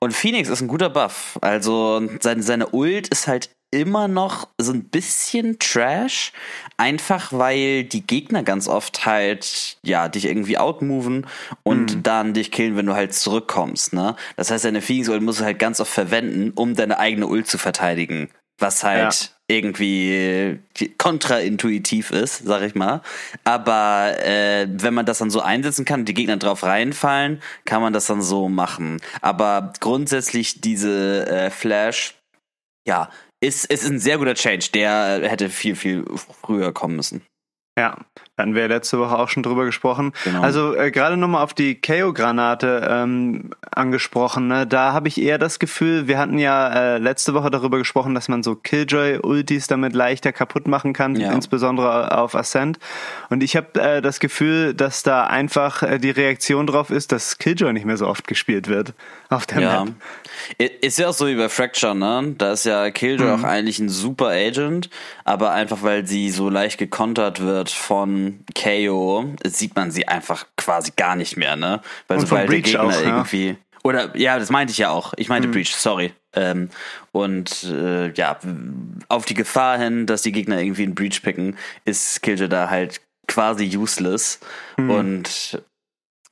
Und 0.00 0.12
Phoenix 0.12 0.48
ist 0.48 0.60
ein 0.60 0.68
guter 0.68 0.90
Buff. 0.90 1.38
Also 1.40 2.02
seine, 2.20 2.42
seine 2.42 2.70
Ult 2.70 3.08
ist 3.08 3.28
halt 3.28 3.50
immer 3.70 4.08
noch 4.08 4.48
so 4.58 4.72
ein 4.72 4.84
bisschen 4.84 5.58
Trash, 5.58 6.32
einfach 6.76 7.32
weil 7.32 7.84
die 7.84 8.06
Gegner 8.06 8.42
ganz 8.42 8.68
oft 8.68 9.06
halt 9.06 9.78
ja 9.82 10.08
dich 10.08 10.26
irgendwie 10.26 10.58
outmoven 10.58 11.26
und 11.64 11.96
mhm. 11.96 12.02
dann 12.02 12.34
dich 12.34 12.52
killen, 12.52 12.76
wenn 12.76 12.86
du 12.86 12.94
halt 12.94 13.14
zurückkommst, 13.14 13.92
ne? 13.92 14.14
Das 14.36 14.50
heißt, 14.50 14.64
deine 14.64 14.80
Phoenix 14.80 15.08
Ult 15.08 15.22
musst 15.22 15.40
du 15.40 15.44
halt 15.44 15.58
ganz 15.58 15.80
oft 15.80 15.92
verwenden, 15.92 16.52
um 16.54 16.74
deine 16.76 16.98
eigene 16.98 17.26
Ult 17.26 17.48
zu 17.48 17.58
verteidigen, 17.58 18.30
was 18.58 18.84
halt 18.84 19.14
ja 19.14 19.33
irgendwie 19.46 20.60
kontraintuitiv 20.96 22.10
ist, 22.10 22.44
sag 22.44 22.62
ich 22.62 22.74
mal. 22.74 23.02
Aber 23.44 24.14
äh, 24.24 24.66
wenn 24.70 24.94
man 24.94 25.06
das 25.06 25.18
dann 25.18 25.30
so 25.30 25.40
einsetzen 25.40 25.84
kann 25.84 26.04
die 26.04 26.14
Gegner 26.14 26.38
drauf 26.38 26.62
reinfallen, 26.62 27.42
kann 27.64 27.82
man 27.82 27.92
das 27.92 28.06
dann 28.06 28.22
so 28.22 28.48
machen. 28.48 29.00
Aber 29.20 29.72
grundsätzlich 29.80 30.60
diese 30.60 31.26
äh, 31.26 31.50
Flash, 31.50 32.14
ja, 32.86 33.10
ist, 33.40 33.66
ist 33.66 33.84
ein 33.84 33.98
sehr 33.98 34.18
guter 34.18 34.34
Change. 34.34 34.70
Der 34.72 35.28
hätte 35.28 35.50
viel, 35.50 35.76
viel 35.76 36.04
früher 36.42 36.72
kommen 36.72 36.96
müssen. 36.96 37.22
Ja, 37.76 37.96
hatten 38.38 38.54
wir 38.54 38.68
letzte 38.68 39.00
Woche 39.00 39.18
auch 39.18 39.28
schon 39.28 39.42
drüber 39.42 39.64
gesprochen. 39.64 40.12
Genau. 40.22 40.42
Also 40.42 40.76
äh, 40.76 40.92
gerade 40.92 41.16
nochmal 41.16 41.42
auf 41.42 41.54
die 41.54 41.80
KO-Granate 41.80 42.88
ähm, 42.88 43.50
angesprochen. 43.70 44.46
Ne? 44.46 44.66
Da 44.66 44.92
habe 44.92 45.08
ich 45.08 45.20
eher 45.20 45.38
das 45.38 45.58
Gefühl, 45.58 46.06
wir 46.06 46.18
hatten 46.18 46.38
ja 46.38 46.68
äh, 46.94 46.98
letzte 46.98 47.34
Woche 47.34 47.50
darüber 47.50 47.78
gesprochen, 47.78 48.14
dass 48.14 48.28
man 48.28 48.44
so 48.44 48.54
Killjoy-Ultis 48.54 49.66
damit 49.66 49.94
leichter 49.94 50.32
kaputt 50.32 50.68
machen 50.68 50.92
kann, 50.92 51.16
ja. 51.16 51.32
insbesondere 51.32 52.16
auf 52.16 52.36
Ascent. 52.36 52.78
Und 53.28 53.42
ich 53.42 53.56
habe 53.56 53.80
äh, 53.80 54.02
das 54.02 54.20
Gefühl, 54.20 54.74
dass 54.74 55.02
da 55.02 55.26
einfach 55.26 55.82
äh, 55.82 55.98
die 55.98 56.10
Reaktion 56.10 56.68
drauf 56.68 56.90
ist, 56.90 57.10
dass 57.10 57.38
Killjoy 57.38 57.72
nicht 57.72 57.86
mehr 57.86 57.96
so 57.96 58.06
oft 58.06 58.28
gespielt 58.28 58.68
wird 58.68 58.94
auf 59.30 59.46
der 59.46 59.60
ja. 59.60 59.84
Map. 59.84 59.94
Ist 60.80 60.98
ja 60.98 61.08
auch 61.08 61.12
so 61.12 61.26
wie 61.26 61.34
bei 61.34 61.48
Fracture, 61.48 61.94
ne? 61.94 62.34
Da 62.38 62.52
ist 62.52 62.66
ja 62.66 62.90
Killjoy 62.90 63.36
mhm. 63.36 63.44
auch 63.44 63.48
eigentlich 63.48 63.80
ein 63.80 63.88
super 63.88 64.28
Agent, 64.28 64.90
aber 65.24 65.52
einfach 65.52 65.82
weil 65.82 66.06
sie 66.06 66.30
so 66.30 66.48
leicht 66.48 66.78
gekontert 66.78 67.40
wird 67.40 67.63
von 67.70 68.44
KO, 68.56 69.34
sieht 69.44 69.74
man 69.76 69.90
sie 69.90 70.08
einfach 70.08 70.46
quasi 70.56 70.92
gar 70.96 71.16
nicht 71.16 71.36
mehr, 71.36 71.56
ne? 71.56 71.80
Weil 72.08 72.18
Und 72.18 72.26
sobald 72.26 72.50
der 72.50 72.60
Gegner 72.60 72.84
auch, 72.84 73.00
irgendwie. 73.00 73.48
Ja. 73.48 73.56
Oder 73.82 74.16
ja, 74.16 74.38
das 74.38 74.50
meinte 74.50 74.70
ich 74.70 74.78
ja 74.78 74.90
auch. 74.90 75.12
Ich 75.16 75.28
meinte 75.28 75.48
mhm. 75.48 75.52
Breach, 75.52 75.74
sorry. 75.74 76.14
Ähm, 76.34 76.70
und 77.12 77.64
äh, 77.64 78.12
ja, 78.12 78.38
auf 79.08 79.24
die 79.26 79.34
Gefahr 79.34 79.78
hin, 79.78 80.06
dass 80.06 80.22
die 80.22 80.32
Gegner 80.32 80.60
irgendwie 80.60 80.84
einen 80.84 80.94
Breach 80.94 81.22
picken, 81.22 81.56
ist 81.84 82.22
Killjoy 82.22 82.48
da 82.48 82.70
halt 82.70 83.00
quasi 83.28 83.76
useless. 83.76 84.40
Mhm. 84.76 84.90
Und 84.90 85.62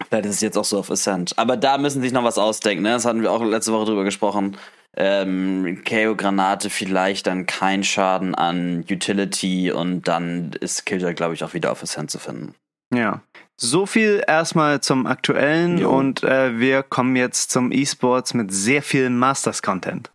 Vielleicht 0.08 0.26
ist 0.26 0.34
es 0.36 0.40
jetzt 0.40 0.58
auch 0.58 0.64
so 0.64 0.78
auf 0.78 0.90
Ascent. 0.90 1.32
Aber 1.36 1.56
da 1.56 1.78
müssen 1.78 2.00
sie 2.00 2.08
sich 2.08 2.12
noch 2.12 2.24
was 2.24 2.38
ausdenken. 2.38 2.82
Ne? 2.82 2.90
Das 2.90 3.04
hatten 3.04 3.22
wir 3.22 3.32
auch 3.32 3.42
letzte 3.42 3.72
Woche 3.72 3.86
drüber 3.86 4.04
gesprochen. 4.04 4.56
Ähm, 4.94 5.82
KO-Granate 5.88 6.68
vielleicht 6.68 7.26
dann 7.26 7.46
kein 7.46 7.82
Schaden 7.82 8.34
an 8.34 8.84
Utility 8.90 9.72
und 9.72 10.06
dann 10.06 10.52
ist 10.60 10.84
Killjoy, 10.84 11.14
glaube 11.14 11.34
ich, 11.34 11.44
auch 11.44 11.54
wieder 11.54 11.72
auf 11.72 11.82
Ascent 11.82 12.10
zu 12.10 12.18
finden. 12.18 12.54
Ja. 12.92 13.22
So 13.56 13.86
viel 13.86 14.22
erstmal 14.26 14.80
zum 14.80 15.06
aktuellen 15.06 15.78
jo. 15.78 15.90
und 15.90 16.24
äh, 16.24 16.58
wir 16.58 16.82
kommen 16.82 17.16
jetzt 17.16 17.50
zum 17.50 17.72
E-Sports 17.72 18.34
mit 18.34 18.52
sehr 18.52 18.82
viel 18.82 19.08
Masters-Content. 19.08 20.10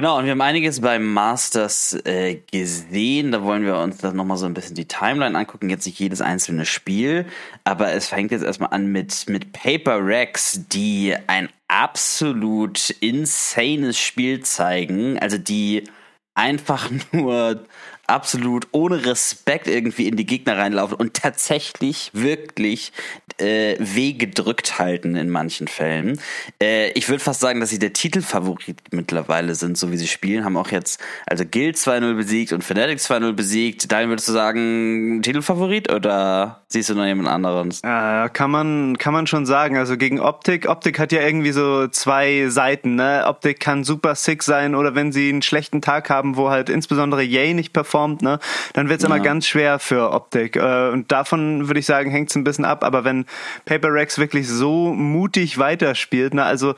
Genau, 0.00 0.16
und 0.16 0.24
wir 0.24 0.30
haben 0.30 0.40
einiges 0.40 0.80
beim 0.80 1.12
Masters 1.12 1.92
äh, 2.06 2.36
gesehen. 2.50 3.32
Da 3.32 3.42
wollen 3.42 3.66
wir 3.66 3.76
uns 3.76 3.98
dann 3.98 4.16
nochmal 4.16 4.38
so 4.38 4.46
ein 4.46 4.54
bisschen 4.54 4.74
die 4.74 4.88
Timeline 4.88 5.36
angucken. 5.36 5.68
Jetzt 5.68 5.84
nicht 5.84 5.98
jedes 5.98 6.22
einzelne 6.22 6.64
Spiel, 6.64 7.26
aber 7.64 7.92
es 7.92 8.08
fängt 8.08 8.30
jetzt 8.30 8.42
erstmal 8.42 8.70
an 8.70 8.86
mit, 8.86 9.28
mit 9.28 9.52
Paper 9.52 10.02
Rex, 10.02 10.66
die 10.68 11.14
ein 11.26 11.50
absolut 11.68 12.88
insanes 13.00 13.98
Spiel 13.98 14.40
zeigen. 14.40 15.18
Also 15.18 15.36
die 15.36 15.84
einfach 16.34 16.90
nur 17.12 17.66
absolut 18.10 18.68
ohne 18.72 19.06
Respekt 19.06 19.66
irgendwie 19.66 20.08
in 20.08 20.16
die 20.16 20.26
Gegner 20.26 20.58
reinlaufen 20.58 20.96
und 20.96 21.14
tatsächlich 21.14 22.10
wirklich 22.12 22.92
äh, 23.40 23.76
Wege 23.78 24.26
gedrückt 24.26 24.78
halten 24.78 25.16
in 25.16 25.30
manchen 25.30 25.68
Fällen. 25.68 26.20
Äh, 26.62 26.90
ich 26.92 27.08
würde 27.08 27.22
fast 27.22 27.40
sagen, 27.40 27.60
dass 27.60 27.70
sie 27.70 27.78
der 27.78 27.92
Titelfavorit 27.92 28.78
mittlerweile 28.92 29.54
sind, 29.54 29.78
so 29.78 29.90
wie 29.90 29.96
sie 29.96 30.08
spielen. 30.08 30.44
Haben 30.44 30.56
auch 30.56 30.70
jetzt 30.70 31.00
also 31.26 31.44
Guild 31.44 31.76
2-0 31.76 32.14
besiegt 32.14 32.52
und 32.52 32.62
Fnatic 32.64 32.98
2-0 32.98 33.32
besiegt. 33.32 33.90
Dahin 33.90 34.08
würdest 34.08 34.28
du 34.28 34.32
sagen, 34.32 35.22
Titelfavorit 35.22 35.92
oder 35.92 36.62
siehst 36.68 36.90
du 36.90 36.94
noch 36.94 37.06
jemand 37.06 37.28
anderen? 37.28 37.70
Äh, 37.82 38.28
kann 38.30 38.50
man 38.50 38.98
kann 38.98 39.12
man 39.12 39.26
schon 39.26 39.46
sagen. 39.46 39.76
Also 39.76 39.96
gegen 39.96 40.20
Optik. 40.20 40.68
Optik 40.68 40.98
hat 40.98 41.12
ja 41.12 41.22
irgendwie 41.22 41.52
so 41.52 41.88
zwei 41.88 42.48
Seiten. 42.48 42.96
Ne? 42.96 43.24
Optik 43.26 43.60
kann 43.60 43.84
super 43.84 44.14
sick 44.14 44.42
sein 44.42 44.74
oder 44.74 44.94
wenn 44.94 45.12
sie 45.12 45.28
einen 45.28 45.42
schlechten 45.42 45.80
Tag 45.80 46.10
haben, 46.10 46.36
wo 46.36 46.50
halt 46.50 46.68
insbesondere 46.68 47.22
Yay 47.22 47.54
nicht 47.54 47.72
performt, 47.72 47.99
ne, 48.08 48.38
dann 48.72 48.88
wird's 48.88 49.02
ja. 49.02 49.08
immer 49.08 49.20
ganz 49.20 49.46
schwer 49.46 49.78
für 49.78 50.12
Optik. 50.12 50.56
Äh, 50.56 50.88
und 50.90 51.10
davon 51.12 51.68
würde 51.68 51.80
ich 51.80 51.86
sagen, 51.86 52.10
hängt's 52.10 52.34
ein 52.34 52.44
bisschen 52.44 52.64
ab. 52.64 52.84
Aber 52.84 53.04
wenn 53.04 53.26
Paper 53.64 53.92
Rex 53.92 54.18
wirklich 54.18 54.48
so 54.48 54.92
mutig 54.92 55.58
weiterspielt. 55.58 56.34
Ne? 56.34 56.44
Also 56.44 56.74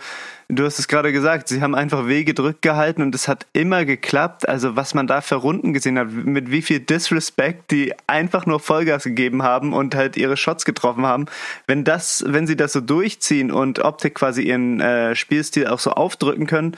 du 0.49 0.65
hast 0.65 0.79
es 0.79 0.89
gerade 0.89 1.13
gesagt, 1.13 1.49
sie 1.49 1.63
haben 1.63 1.75
einfach 1.75 2.07
Wege 2.07 2.35
drückt 2.35 2.63
gehalten 2.63 3.03
und 3.03 3.15
es 3.15 3.29
hat 3.29 3.47
immer 3.53 3.85
geklappt. 3.85 4.49
Also 4.49 4.77
was 4.77 4.95
man 4.95 5.07
da 5.07 5.21
für 5.21 5.37
Runden 5.37 5.73
gesehen 5.73 5.99
hat, 5.99 6.11
mit 6.11 6.51
wie 6.51 6.63
viel 6.63 6.81
Disrespect 6.81 7.71
die 7.71 7.95
einfach 8.07 8.47
nur 8.47 8.61
Vollgas 8.61 9.05
gegeben 9.05 9.43
haben 9.43 9.73
und 9.73 9.95
halt 9.95 10.17
ihre 10.17 10.37
Shots 10.37 10.65
getroffen 10.65 11.07
haben. 11.07 11.27
Wenn 11.67 11.85
das, 11.85 12.25
wenn 12.27 12.47
sie 12.47 12.57
das 12.57 12.73
so 12.73 12.81
durchziehen 12.81 13.51
und 13.51 13.81
Optik 13.81 14.15
quasi 14.15 14.43
ihren 14.43 14.81
äh, 14.81 15.15
Spielstil 15.15 15.67
auch 15.67 15.79
so 15.79 15.93
aufdrücken 15.93 16.47
können, 16.47 16.77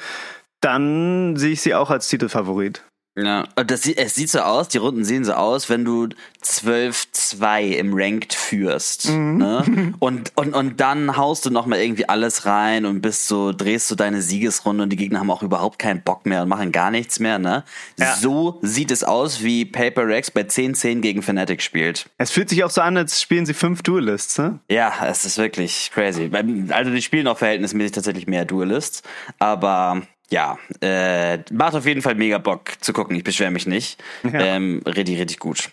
dann 0.61 1.37
sehe 1.37 1.53
ich 1.53 1.61
sie 1.61 1.75
auch 1.75 1.91
als 1.91 2.09
Titelfavorit. 2.09 2.83
Ja, 3.17 3.47
das, 3.55 3.87
es 3.87 4.15
sieht 4.17 4.29
so 4.29 4.41
aus, 4.41 4.69
die 4.69 4.79
Runden 4.79 5.05
sehen 5.05 5.25
so 5.25 5.35
aus, 5.35 5.71
wenn 5.71 5.85
du 5.85 6.09
12-2 6.43 7.71
im 7.77 7.93
Ranked 7.95 8.35
führst. 8.35 9.09
Mhm. 9.09 9.37
Ne? 9.39 9.95
Und, 10.01 10.33
und, 10.35 10.55
und 10.55 10.81
dann 10.81 11.17
haust 11.17 11.47
du 11.47 11.51
nochmal 11.51 11.81
irgendwie 11.81 12.09
alles 12.09 12.47
rein 12.47 12.85
und 12.85 13.01
bist 13.01 13.27
so, 13.29 13.53
drehst 13.53 13.91
du 13.91 13.95
deine 13.95 14.21
Siegesrunde 14.21 14.83
und 14.83 14.91
die 14.91 14.97
Gegner 14.97 15.21
haben 15.21 15.31
auch 15.31 15.43
überhaupt 15.43 15.79
keinen 15.79 16.03
Bock 16.03 16.27
mehr 16.27 16.43
und 16.43 16.49
machen 16.49 16.73
gar 16.73 16.91
nichts 16.91 17.21
mehr. 17.21 17.39
Ne? 17.39 17.65
Ja. 17.99 18.17
So 18.17 18.59
sieht 18.63 18.91
es 18.91 19.05
aus, 19.05 19.43
wie 19.43 19.65
Paper 19.65 20.07
Rex 20.07 20.31
bei 20.31 20.43
10-10 20.43 21.01
gegen 21.01 21.23
Fnatic 21.23 21.63
spielt. 21.63 22.07
Es 22.19 22.31
fühlt 22.31 22.49
sich 22.49 22.65
auch 22.65 22.71
so 22.71 22.81
an, 22.81 22.97
als 22.97 23.21
spielen 23.21 23.47
sie 23.47 23.55
fünf 23.55 23.83
Duelists, 23.83 24.39
ne? 24.39 24.59
Ja, 24.69 24.93
es 25.07 25.25
ist 25.25 25.39
wirklich 25.39 25.91
crazy. 25.93 26.31
Also 26.71 26.91
die 26.91 27.03
spielen 27.03 27.27
auch 27.29 27.39
verhältnismäßig 27.39 27.93
tatsächlich 27.93 28.27
mehr 28.27 28.45
Duelists, 28.45 29.03
aber 29.39 30.03
ja, 30.31 30.59
äh, 30.81 31.39
macht 31.53 31.75
auf 31.75 31.87
jeden 31.87 32.03
Fall 32.03 32.15
mega 32.15 32.39
Bock 32.39 32.73
zu 32.81 32.93
gucken. 32.93 33.15
Ich 33.17 33.25
beschwere 33.25 33.51
mich 33.51 33.67
nicht. 33.67 34.03
Ja. 34.25 34.41
Ähm, 34.41 34.83
richtig, 34.87 35.21
richtig 35.21 35.39
gut. 35.39 35.71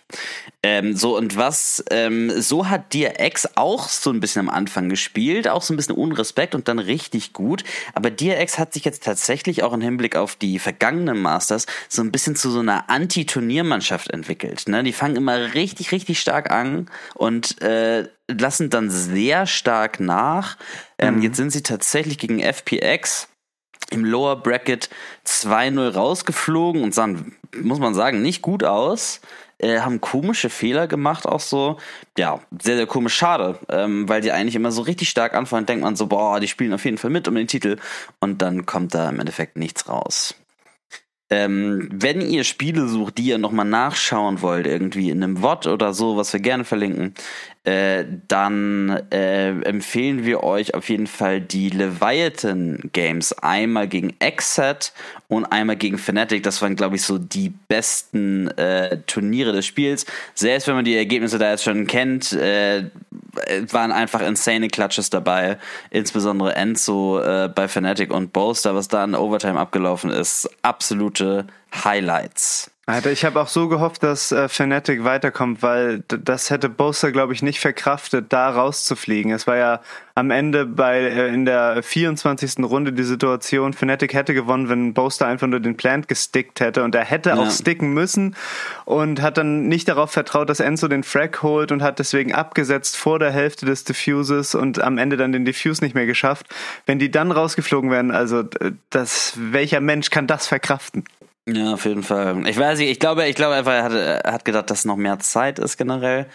Ähm, 0.62 0.94
so, 0.94 1.16
und 1.16 1.36
was, 1.36 1.82
ähm, 1.90 2.30
so 2.40 2.68
hat 2.68 2.94
DRX 2.94 3.56
auch 3.56 3.88
so 3.88 4.10
ein 4.10 4.20
bisschen 4.20 4.40
am 4.40 4.54
Anfang 4.54 4.88
gespielt, 4.88 5.48
auch 5.48 5.62
so 5.62 5.72
ein 5.72 5.76
bisschen 5.76 5.96
Unrespekt 5.96 6.54
und 6.54 6.68
dann 6.68 6.78
richtig 6.78 7.32
gut. 7.32 7.64
Aber 7.94 8.10
DRX 8.10 8.58
hat 8.58 8.74
sich 8.74 8.84
jetzt 8.84 9.02
tatsächlich 9.02 9.62
auch 9.62 9.72
im 9.72 9.80
Hinblick 9.80 10.16
auf 10.16 10.36
die 10.36 10.58
vergangenen 10.58 11.20
Masters 11.20 11.66
so 11.88 12.02
ein 12.02 12.12
bisschen 12.12 12.36
zu 12.36 12.50
so 12.50 12.60
einer 12.60 12.90
Anti-Turniermannschaft 12.90 14.10
entwickelt. 14.10 14.68
Ne? 14.68 14.82
Die 14.84 14.92
fangen 14.92 15.16
immer 15.16 15.54
richtig, 15.54 15.92
richtig 15.92 16.20
stark 16.20 16.52
an 16.52 16.88
und 17.14 17.60
äh, 17.62 18.06
lassen 18.28 18.70
dann 18.70 18.90
sehr 18.90 19.46
stark 19.46 19.98
nach. 19.98 20.56
Ähm, 20.98 21.16
mhm. 21.16 21.22
Jetzt 21.22 21.36
sind 21.38 21.50
sie 21.50 21.62
tatsächlich 21.62 22.18
gegen 22.18 22.38
FPX 22.38 23.28
im 23.92 24.04
Lower 24.04 24.36
Bracket 24.36 24.90
2-0 25.26 25.94
rausgeflogen 25.94 26.82
und 26.82 26.94
sahen, 26.94 27.36
muss 27.60 27.78
man 27.78 27.94
sagen, 27.94 28.22
nicht 28.22 28.42
gut 28.42 28.64
aus. 28.64 29.20
Äh, 29.58 29.80
haben 29.80 30.00
komische 30.00 30.50
Fehler 30.50 30.88
gemacht, 30.88 31.26
auch 31.26 31.40
so. 31.40 31.78
Ja, 32.18 32.40
sehr, 32.60 32.76
sehr 32.76 32.86
komisch, 32.86 33.14
schade, 33.14 33.60
ähm, 33.68 34.08
weil 34.08 34.20
die 34.20 34.32
eigentlich 34.32 34.56
immer 34.56 34.72
so 34.72 34.82
richtig 34.82 35.08
stark 35.08 35.34
anfangen, 35.34 35.66
denkt 35.66 35.84
man 35.84 35.94
so, 35.94 36.06
boah, 36.06 36.40
die 36.40 36.48
spielen 36.48 36.74
auf 36.74 36.84
jeden 36.84 36.98
Fall 36.98 37.10
mit 37.10 37.28
um 37.28 37.36
den 37.36 37.46
Titel 37.46 37.76
und 38.18 38.42
dann 38.42 38.66
kommt 38.66 38.94
da 38.94 39.08
im 39.08 39.20
Endeffekt 39.20 39.56
nichts 39.56 39.88
raus. 39.88 40.34
Ähm, 41.32 41.88
wenn 41.90 42.20
ihr 42.20 42.44
Spiele 42.44 42.86
sucht, 42.86 43.16
die 43.16 43.22
ihr 43.22 43.38
nochmal 43.38 43.64
nachschauen 43.64 44.42
wollt, 44.42 44.66
irgendwie 44.66 45.08
in 45.08 45.22
einem 45.22 45.38
VOD 45.38 45.66
oder 45.68 45.94
so, 45.94 46.18
was 46.18 46.30
wir 46.34 46.40
gerne 46.40 46.62
verlinken, 46.62 47.14
äh, 47.64 48.04
dann 48.28 48.90
äh, 49.10 49.58
empfehlen 49.62 50.26
wir 50.26 50.42
euch 50.42 50.74
auf 50.74 50.90
jeden 50.90 51.06
Fall 51.06 51.40
die 51.40 51.70
Leviathan 51.70 52.90
Games. 52.92 53.32
Einmal 53.32 53.88
gegen 53.88 54.14
Exet 54.18 54.92
und 55.28 55.46
einmal 55.46 55.76
gegen 55.76 55.96
Fnatic. 55.96 56.42
Das 56.42 56.60
waren, 56.60 56.76
glaube 56.76 56.96
ich, 56.96 57.02
so 57.02 57.16
die 57.16 57.48
besten 57.48 58.48
äh, 58.58 58.98
Turniere 59.06 59.52
des 59.52 59.64
Spiels. 59.64 60.04
Selbst 60.34 60.68
wenn 60.68 60.74
man 60.74 60.84
die 60.84 60.96
Ergebnisse 60.96 61.38
da 61.38 61.52
jetzt 61.52 61.64
schon 61.64 61.86
kennt, 61.86 62.34
äh, 62.34 62.90
waren 63.70 63.92
einfach 63.92 64.20
insane 64.20 64.68
Clutches 64.68 65.10
dabei. 65.10 65.58
Insbesondere 65.90 66.54
Enzo 66.54 67.20
äh, 67.20 67.48
bei 67.48 67.68
Fnatic 67.68 68.12
und 68.12 68.32
Boaster, 68.32 68.74
was 68.74 68.88
da 68.88 69.04
in 69.04 69.14
Overtime 69.14 69.58
abgelaufen 69.58 70.10
ist. 70.10 70.48
Absolute 70.62 71.46
Highlights. 71.84 72.70
Alter, 72.84 73.12
ich 73.12 73.24
habe 73.24 73.40
auch 73.40 73.46
so 73.46 73.68
gehofft, 73.68 74.02
dass 74.02 74.32
äh, 74.32 74.48
Fnatic 74.48 75.04
weiterkommt, 75.04 75.62
weil 75.62 76.02
das 76.08 76.50
hätte 76.50 76.68
Boaster, 76.68 77.12
glaube 77.12 77.32
ich, 77.32 77.40
nicht 77.40 77.60
verkraftet, 77.60 78.32
da 78.32 78.50
rauszufliegen. 78.50 79.30
Es 79.30 79.46
war 79.46 79.56
ja 79.56 79.80
am 80.16 80.32
Ende 80.32 80.66
bei 80.66 80.98
äh, 80.98 81.28
in 81.28 81.44
der 81.44 81.80
24. 81.80 82.58
Runde 82.58 82.92
die 82.92 83.04
Situation, 83.04 83.72
Fnatic 83.72 84.14
hätte 84.14 84.34
gewonnen, 84.34 84.68
wenn 84.68 84.94
Boaster 84.94 85.28
einfach 85.28 85.46
nur 85.46 85.60
den 85.60 85.76
Plant 85.76 86.08
gestickt 86.08 86.58
hätte 86.58 86.82
und 86.82 86.96
er 86.96 87.04
hätte 87.04 87.30
ja. 87.30 87.36
auch 87.36 87.52
sticken 87.52 87.94
müssen 87.94 88.34
und 88.84 89.22
hat 89.22 89.38
dann 89.38 89.68
nicht 89.68 89.86
darauf 89.86 90.10
vertraut, 90.10 90.50
dass 90.50 90.58
Enzo 90.58 90.88
den 90.88 91.04
Frag 91.04 91.40
holt 91.44 91.70
und 91.70 91.84
hat 91.84 92.00
deswegen 92.00 92.34
abgesetzt 92.34 92.96
vor 92.96 93.20
der 93.20 93.30
Hälfte 93.30 93.64
des 93.64 93.84
Diffuses 93.84 94.56
und 94.56 94.82
am 94.82 94.98
Ende 94.98 95.16
dann 95.16 95.30
den 95.30 95.44
Diffuse 95.44 95.84
nicht 95.84 95.94
mehr 95.94 96.06
geschafft. 96.06 96.46
Wenn 96.86 96.98
die 96.98 97.12
dann 97.12 97.30
rausgeflogen 97.30 97.92
wären, 97.92 98.10
also 98.10 98.42
das 98.90 99.34
welcher 99.36 99.80
Mensch 99.80 100.10
kann 100.10 100.26
das 100.26 100.48
verkraften? 100.48 101.04
Ja, 101.48 101.74
auf 101.74 101.84
jeden 101.84 102.02
Fall. 102.02 102.46
Ich 102.46 102.58
weiß 102.58 102.78
nicht, 102.78 102.90
ich 102.90 103.00
glaube, 103.00 103.26
ich 103.26 103.34
glaube 103.34 103.54
einfach, 103.54 103.72
er 103.72 103.82
hat, 103.82 103.92
er 103.92 104.32
hat 104.32 104.44
gedacht, 104.44 104.70
dass 104.70 104.84
noch 104.84 104.96
mehr 104.96 105.18
Zeit 105.18 105.58
ist 105.58 105.76
generell. 105.76 106.26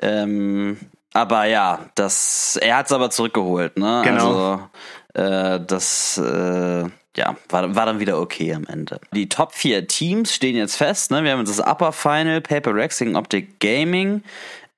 Ähm, 0.00 0.78
aber 1.12 1.44
ja, 1.44 1.86
das, 1.94 2.58
er 2.60 2.78
hat 2.78 2.86
es 2.86 2.92
aber 2.92 3.10
zurückgeholt, 3.10 3.78
ne? 3.78 4.02
Genau. 4.04 4.70
Also, 5.14 5.58
äh, 5.58 5.60
das, 5.64 6.18
äh, 6.18 6.84
ja, 7.16 7.36
war, 7.48 7.74
war 7.74 7.86
dann 7.86 8.00
wieder 8.00 8.20
okay 8.20 8.52
am 8.54 8.64
Ende. 8.66 9.00
Die 9.12 9.28
Top 9.28 9.52
4 9.54 9.86
Teams 9.86 10.34
stehen 10.34 10.56
jetzt 10.56 10.76
fest, 10.76 11.10
ne? 11.10 11.24
Wir 11.24 11.32
haben 11.32 11.40
jetzt 11.40 11.58
das 11.58 11.66
Upper 11.66 11.92
Final, 11.92 12.40
Paper 12.40 12.74
gegen 12.88 13.16
Optic 13.16 13.60
Gaming. 13.60 14.22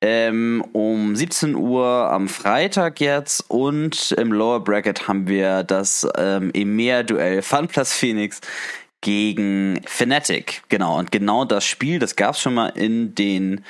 Ähm, 0.03 0.63
um 0.73 1.17
17 1.17 1.55
Uhr 1.55 1.87
am 1.87 2.29
Freitag 2.29 3.01
jetzt 3.01 3.43
und 3.49 4.13
im 4.13 4.31
Lower 4.31 4.61
Bracket 4.61 5.09
haben 5.09 5.27
wir 5.27 5.63
das 5.63 6.07
ähm, 6.19 6.51
EMEA-Duell 6.53 7.41
FunPlus 7.41 7.95
Phoenix 7.95 8.43
gegen 9.01 9.81
Fnatic. 9.87 10.63
Genau, 10.69 10.99
und 10.99 11.13
genau 11.13 11.45
das 11.45 11.65
Spiel, 11.65 11.99
das 11.99 12.17
gab 12.17 12.35
es 12.35 12.41
schon 12.41 12.55
mal 12.55 12.69
in 12.69 13.15
den 13.15 13.65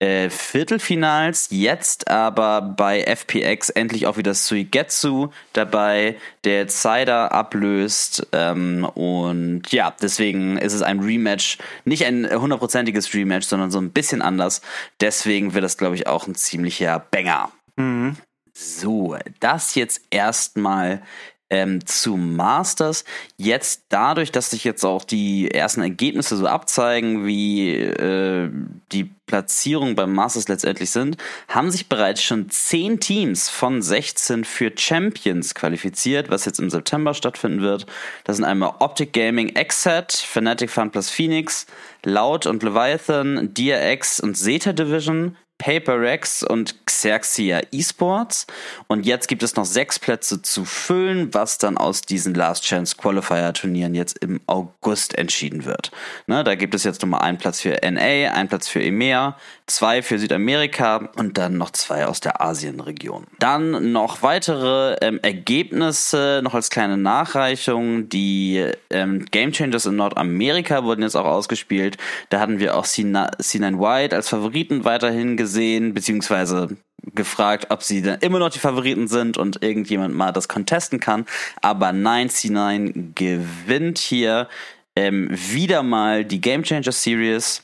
äh, 0.00 0.30
Viertelfinals, 0.30 1.48
jetzt 1.50 2.08
aber 2.08 2.60
bei 2.60 3.02
FPX 3.02 3.70
endlich 3.70 4.06
auch 4.06 4.16
wieder 4.16 4.32
Suigetsu 4.32 5.30
dabei, 5.52 6.16
der 6.44 6.68
Cider 6.68 7.32
ablöst. 7.32 8.26
Ähm, 8.32 8.84
und 8.84 9.62
ja, 9.72 9.94
deswegen 10.00 10.56
ist 10.56 10.72
es 10.72 10.82
ein 10.82 11.00
Rematch, 11.00 11.58
nicht 11.84 12.06
ein 12.06 12.28
hundertprozentiges 12.30 13.12
Rematch, 13.12 13.46
sondern 13.46 13.72
so 13.72 13.80
ein 13.80 13.90
bisschen 13.90 14.22
anders. 14.22 14.62
Deswegen 15.00 15.54
wird 15.54 15.64
das, 15.64 15.76
glaube 15.76 15.96
ich, 15.96 16.06
auch 16.06 16.28
ein 16.28 16.36
ziemlicher 16.36 17.04
Banger. 17.10 17.50
Mhm. 17.76 18.16
So, 18.54 19.16
das 19.40 19.74
jetzt 19.74 20.02
erstmal 20.10 21.02
ähm, 21.50 21.84
zu 21.86 22.16
Masters. 22.16 23.04
Jetzt 23.36 23.84
dadurch, 23.88 24.32
dass 24.32 24.50
sich 24.50 24.64
jetzt 24.64 24.84
auch 24.84 25.04
die 25.04 25.50
ersten 25.50 25.80
Ergebnisse 25.80 26.36
so 26.36 26.46
abzeigen, 26.46 27.26
wie 27.26 27.74
äh, 27.74 28.50
die 28.92 29.10
Platzierungen 29.26 29.94
beim 29.94 30.14
Masters 30.14 30.48
letztendlich 30.48 30.90
sind, 30.90 31.16
haben 31.48 31.70
sich 31.70 31.88
bereits 31.88 32.22
schon 32.22 32.50
zehn 32.50 32.98
Teams 32.98 33.48
von 33.48 33.82
16 33.82 34.44
für 34.44 34.72
Champions 34.76 35.54
qualifiziert, 35.54 36.30
was 36.30 36.44
jetzt 36.46 36.58
im 36.58 36.70
September 36.70 37.14
stattfinden 37.14 37.60
wird. 37.60 37.86
Das 38.24 38.36
sind 38.36 38.44
einmal 38.44 38.74
Optic 38.80 39.12
Gaming, 39.12 39.50
Exet, 39.50 40.12
Fnatic 40.12 40.70
Fun 40.70 40.90
plus 40.90 41.10
Phoenix, 41.10 41.66
Loud 42.04 42.46
und 42.46 42.62
Leviathan, 42.62 43.52
DRX 43.54 44.20
und 44.20 44.36
Zeta 44.36 44.72
Division, 44.72 45.36
PaperX 45.58 46.42
und 46.42 46.86
Xerxia 46.86 47.60
Esports. 47.72 48.46
Und 48.86 49.04
jetzt 49.04 49.28
gibt 49.28 49.42
es 49.42 49.56
noch 49.56 49.64
sechs 49.64 49.98
Plätze 49.98 50.40
zu 50.40 50.64
füllen, 50.64 51.34
was 51.34 51.58
dann 51.58 51.76
aus 51.76 52.02
diesen 52.02 52.34
Last 52.34 52.64
Chance 52.64 52.96
Qualifier 52.96 53.52
Turnieren 53.52 53.94
jetzt 53.94 54.18
im 54.18 54.40
August 54.46 55.16
entschieden 55.18 55.64
wird. 55.64 55.90
Ne, 56.26 56.44
da 56.44 56.54
gibt 56.54 56.74
es 56.74 56.84
jetzt 56.84 57.02
nochmal 57.02 57.22
einen 57.22 57.38
Platz 57.38 57.60
für 57.60 57.76
NA, 57.82 58.32
einen 58.32 58.48
Platz 58.48 58.68
für 58.68 58.82
EMEA, 58.82 59.36
zwei 59.66 60.02
für 60.02 60.18
Südamerika 60.18 61.10
und 61.16 61.38
dann 61.38 61.56
noch 61.56 61.70
zwei 61.70 62.06
aus 62.06 62.20
der 62.20 62.40
Asienregion. 62.40 63.26
Dann 63.38 63.92
noch 63.92 64.22
weitere 64.22 64.96
ähm, 65.00 65.20
Ergebnisse, 65.22 66.40
noch 66.42 66.54
als 66.54 66.70
kleine 66.70 66.96
Nachreichung. 66.96 68.08
Die 68.08 68.64
ähm, 68.90 69.26
Game 69.30 69.52
Changers 69.52 69.86
in 69.86 69.96
Nordamerika 69.96 70.84
wurden 70.84 71.02
jetzt 71.02 71.16
auch 71.16 71.26
ausgespielt. 71.26 71.96
Da 72.30 72.40
hatten 72.40 72.58
wir 72.58 72.76
auch 72.76 72.86
C9 72.86 73.78
White 73.78 74.16
als 74.16 74.28
Favoriten 74.28 74.84
weiterhin 74.84 75.36
gesehen, 75.36 75.47
beziehungsweise 75.94 76.76
gefragt, 77.14 77.66
ob 77.70 77.82
sie 77.82 78.02
dann 78.02 78.20
immer 78.20 78.38
noch 78.38 78.50
die 78.50 78.58
Favoriten 78.58 79.08
sind 79.08 79.38
und 79.38 79.62
irgendjemand 79.62 80.14
mal 80.14 80.32
das 80.32 80.48
contesten 80.48 81.00
kann. 81.00 81.26
Aber 81.62 81.88
9C9 81.88 83.14
gewinnt 83.14 83.98
hier 83.98 84.48
ähm, 84.96 85.28
wieder 85.30 85.82
mal 85.82 86.24
die 86.24 86.40
Game 86.40 86.64
Changer 86.64 86.92
Series. 86.92 87.62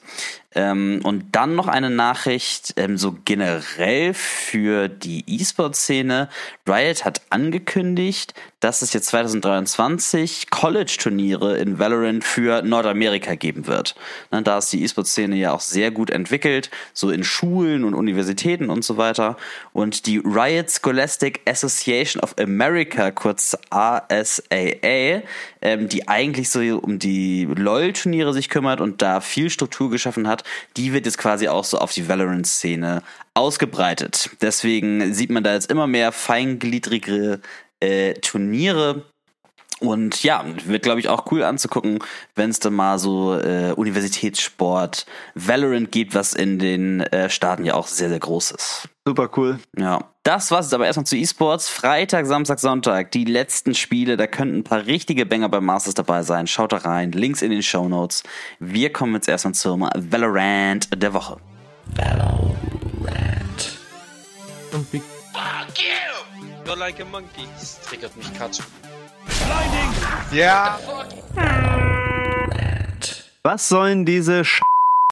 Ähm, 0.54 1.00
und 1.02 1.24
dann 1.32 1.54
noch 1.56 1.66
eine 1.66 1.90
Nachricht, 1.90 2.74
ähm, 2.76 2.96
so 2.96 3.16
generell 3.24 4.14
für 4.14 4.88
die 4.88 5.24
E-Sport-Szene. 5.26 6.28
Riot 6.66 7.04
hat 7.04 7.22
angekündigt, 7.30 8.34
dass 8.60 8.80
es 8.80 8.92
jetzt 8.92 9.08
2023 9.08 10.50
College-Turniere 10.50 11.58
in 11.58 11.78
Valorant 11.78 12.24
für 12.24 12.62
Nordamerika 12.62 13.34
geben 13.34 13.66
wird. 13.66 13.94
Ne, 14.30 14.42
da 14.42 14.58
ist 14.58 14.72
die 14.72 14.82
E-Sport-Szene 14.82 15.36
ja 15.36 15.52
auch 15.52 15.60
sehr 15.60 15.90
gut 15.90 16.08
entwickelt, 16.08 16.70
so 16.92 17.10
in 17.10 17.24
Schulen 17.24 17.84
und 17.84 17.92
Universitäten 17.92 18.70
und 18.70 18.84
so 18.84 18.96
weiter. 18.96 19.36
Und 19.72 20.06
die 20.06 20.18
Riot 20.18 20.70
Scholastic 20.70 21.40
Association 21.46 22.22
of 22.22 22.36
America, 22.38 23.10
kurz 23.10 23.56
ASAA, 23.70 25.22
ähm, 25.60 25.88
die 25.88 26.08
eigentlich 26.08 26.48
so 26.48 26.60
um 26.60 26.98
die 26.98 27.44
LOL-Turniere 27.44 28.32
sich 28.32 28.48
kümmert 28.48 28.80
und 28.80 29.02
da 29.02 29.20
viel 29.20 29.50
Struktur 29.50 29.90
geschaffen 29.90 30.28
hat, 30.28 30.43
die 30.76 30.92
wird 30.92 31.06
jetzt 31.06 31.18
quasi 31.18 31.48
auch 31.48 31.64
so 31.64 31.78
auf 31.78 31.92
die 31.92 32.08
Valorant-Szene 32.08 33.02
ausgebreitet. 33.34 34.30
Deswegen 34.40 35.14
sieht 35.14 35.30
man 35.30 35.44
da 35.44 35.54
jetzt 35.54 35.70
immer 35.70 35.86
mehr 35.86 36.12
feingliedrige 36.12 37.40
äh, 37.80 38.14
Turniere. 38.14 39.04
Und 39.86 40.22
ja, 40.22 40.44
wird, 40.64 40.82
glaube 40.82 41.00
ich, 41.00 41.08
auch 41.08 41.30
cool 41.30 41.42
anzugucken, 41.42 41.98
wenn 42.34 42.50
es 42.50 42.60
dann 42.60 42.74
mal 42.74 42.98
so 42.98 43.38
äh, 43.38 43.72
Universitätssport 43.72 45.06
Valorant 45.34 45.90
gibt, 45.92 46.14
was 46.14 46.34
in 46.34 46.58
den 46.58 47.00
äh, 47.00 47.30
Staaten 47.30 47.64
ja 47.64 47.74
auch 47.74 47.86
sehr, 47.86 48.08
sehr 48.08 48.20
groß 48.20 48.52
ist. 48.52 48.88
Super 49.06 49.30
cool. 49.36 49.58
Ja. 49.76 50.04
Das 50.22 50.50
war's 50.50 50.66
jetzt 50.66 50.74
aber 50.74 50.86
erstmal 50.86 51.04
zu 51.04 51.16
E-Sports. 51.16 51.68
Freitag, 51.68 52.24
Samstag, 52.24 52.58
Sonntag, 52.58 53.10
die 53.10 53.26
letzten 53.26 53.74
Spiele, 53.74 54.16
da 54.16 54.26
könnten 54.26 54.58
ein 54.58 54.64
paar 54.64 54.86
richtige 54.86 55.26
Banger 55.26 55.50
beim 55.50 55.66
Masters 55.66 55.94
dabei 55.94 56.22
sein. 56.22 56.46
Schaut 56.46 56.72
da 56.72 56.78
rein, 56.78 57.12
Links 57.12 57.42
in 57.42 57.50
den 57.50 57.62
Show 57.62 57.88
Notes. 57.88 58.22
Wir 58.58 58.90
kommen 58.90 59.14
jetzt 59.14 59.28
erstmal 59.28 59.54
zum 59.54 59.82
Valorant 59.82 60.88
der 60.96 61.12
Woche. 61.12 61.36
Valorant. 61.94 63.78
Fuck 64.70 65.78
you! 65.78 66.64
You're 66.64 66.76
like 66.76 67.00
a 67.00 67.04
monkey. 67.04 67.46
Das 67.58 67.80
triggert 67.82 68.16
mich 68.16 68.32
Katsch. 68.32 68.60
Ja. 70.32 70.78
Was 73.42 73.68
sollen 73.68 74.04
diese 74.04 74.44
Sch 74.44 74.60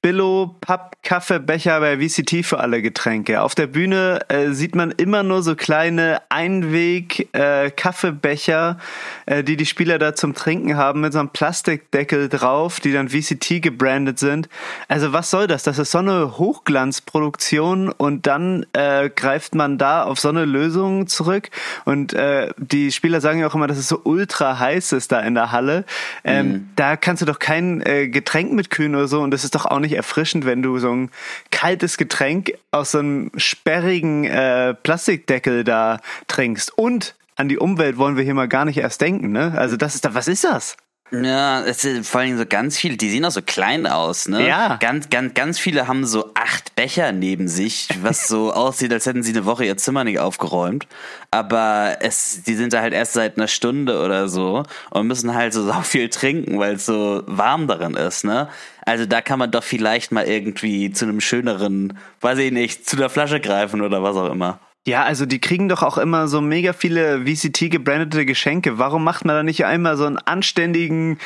Billo 0.03 0.57
Papp 0.59 0.93
Kaffeebecher 1.03 1.81
bei 1.81 1.97
VCT 1.97 2.45
für 2.45 2.59
alle 2.59 2.81
Getränke. 2.81 3.41
Auf 3.41 3.55
der 3.55 3.67
Bühne 3.67 4.21
äh, 4.29 4.51
sieht 4.51 4.75
man 4.75 4.91
immer 4.91 5.21
nur 5.21 5.43
so 5.43 5.55
kleine 5.55 6.21
Einweg 6.29 7.33
äh, 7.33 7.71
äh, 7.71 9.43
die 9.43 9.57
die 9.57 9.65
Spieler 9.65 9.99
da 9.99 10.15
zum 10.15 10.33
Trinken 10.33 10.77
haben 10.77 11.01
mit 11.01 11.13
so 11.13 11.19
einem 11.19 11.29
Plastikdeckel 11.29 12.29
drauf, 12.29 12.79
die 12.79 12.91
dann 12.91 13.09
VCT 13.09 13.61
gebrandet 13.61 14.19
sind. 14.19 14.49
Also 14.87 15.13
was 15.13 15.29
soll 15.29 15.47
das? 15.47 15.63
Das 15.63 15.77
ist 15.77 15.91
so 15.91 15.99
eine 15.99 16.37
Hochglanzproduktion 16.37 17.89
und 17.89 18.27
dann 18.27 18.65
äh, 18.73 19.09
greift 19.09 19.55
man 19.55 19.77
da 19.77 20.03
auf 20.03 20.19
so 20.19 20.29
eine 20.29 20.45
Lösung 20.45 21.07
zurück 21.07 21.49
und 21.85 22.13
äh, 22.13 22.49
die 22.57 22.91
Spieler 22.91 23.21
sagen 23.21 23.39
ja 23.39 23.47
auch 23.47 23.55
immer, 23.55 23.67
dass 23.67 23.77
es 23.77 23.87
so 23.87 24.01
ultra 24.03 24.59
heiß 24.59 24.93
ist 24.93 25.11
da 25.11 25.19
in 25.19 25.35
der 25.35 25.51
Halle. 25.51 25.85
Ähm, 26.23 26.47
mhm. 26.47 26.69
Da 26.77 26.95
kannst 26.95 27.21
du 27.21 27.25
doch 27.25 27.39
kein 27.39 27.81
äh, 27.85 28.07
Getränk 28.07 28.53
mitkühlen 28.53 28.95
oder 28.95 29.07
so 29.07 29.21
und 29.21 29.31
das 29.31 29.43
ist 29.43 29.55
doch 29.55 29.65
auch 29.65 29.79
nicht 29.79 29.92
erfrischend, 29.95 30.45
wenn 30.45 30.61
du 30.61 30.77
so 30.79 30.91
ein 30.91 31.11
kaltes 31.51 31.97
Getränk 31.97 32.53
aus 32.71 32.91
so 32.91 32.99
einem 32.99 33.31
sperrigen 33.37 34.25
äh, 34.25 34.73
Plastikdeckel 34.73 35.63
da 35.63 35.99
trinkst. 36.27 36.77
Und 36.77 37.15
an 37.35 37.49
die 37.49 37.57
Umwelt 37.57 37.97
wollen 37.97 38.15
wir 38.17 38.23
hier 38.23 38.33
mal 38.33 38.47
gar 38.47 38.65
nicht 38.65 38.77
erst 38.77 39.01
denken, 39.01 39.31
ne? 39.31 39.53
Also 39.57 39.77
das 39.77 39.95
ist 39.95 40.05
da, 40.05 40.13
was 40.13 40.27
ist 40.27 40.43
das? 40.43 40.77
Ja, 41.21 41.63
es 41.63 41.85
ist 41.85 42.09
vor 42.09 42.21
allem 42.21 42.37
so 42.39 42.45
ganz 42.45 42.77
viele, 42.77 42.97
die 42.97 43.09
sehen 43.09 43.23
auch 43.23 43.31
so 43.31 43.43
klein 43.43 43.85
aus, 43.85 44.27
ne? 44.27 44.47
Ja. 44.47 44.77
Ganz, 44.77 45.09
ganz, 45.11 45.35
ganz 45.35 45.59
viele 45.59 45.87
haben 45.87 46.05
so 46.05 46.31
acht 46.33 46.75
Becher 46.75 47.11
neben 47.11 47.47
sich, 47.47 47.87
was 48.01 48.27
so 48.27 48.51
aussieht, 48.53 48.91
als 48.91 49.05
hätten 49.05 49.21
sie 49.21 49.31
eine 49.31 49.45
Woche 49.45 49.65
ihr 49.65 49.77
Zimmer 49.77 50.03
nicht 50.03 50.17
aufgeräumt. 50.17 50.87
Aber 51.29 51.97
es, 51.99 52.41
die 52.43 52.55
sind 52.55 52.73
da 52.73 52.81
halt 52.81 52.93
erst 52.93 53.13
seit 53.13 53.37
einer 53.37 53.47
Stunde 53.47 54.03
oder 54.03 54.27
so 54.27 54.63
und 54.89 55.05
müssen 55.05 55.35
halt 55.35 55.53
so, 55.53 55.63
so 55.71 55.73
viel 55.81 56.09
trinken, 56.09 56.57
weil 56.57 56.75
es 56.75 56.85
so 56.87 57.21
warm 57.27 57.67
darin 57.67 57.93
ist, 57.93 58.23
ne? 58.23 58.49
Also 58.85 59.05
da 59.05 59.21
kann 59.21 59.39
man 59.39 59.51
doch 59.51 59.63
vielleicht 59.63 60.11
mal 60.11 60.25
irgendwie 60.25 60.91
zu 60.91 61.05
einem 61.05 61.21
schöneren, 61.21 61.97
weiß 62.21 62.39
ich 62.39 62.51
nicht, 62.51 62.89
zu 62.89 62.95
der 62.95 63.09
Flasche 63.09 63.39
greifen 63.39 63.81
oder 63.81 64.01
was 64.01 64.15
auch 64.15 64.31
immer. 64.31 64.59
Ja, 64.85 65.03
also 65.03 65.25
die 65.25 65.39
kriegen 65.39 65.69
doch 65.69 65.81
auch 65.81 65.97
immer 65.97 66.27
so 66.27 66.41
mega 66.41 66.73
viele 66.73 67.25
VCT 67.25 67.71
gebrandete 67.71 68.25
Geschenke. 68.25 68.77
Warum 68.79 69.03
macht 69.03 69.23
man 69.23 69.35
da 69.35 69.43
nicht 69.43 69.65
einmal 69.65 69.95
so 69.95 70.05
einen 70.05 70.17
anständigen 70.17 71.17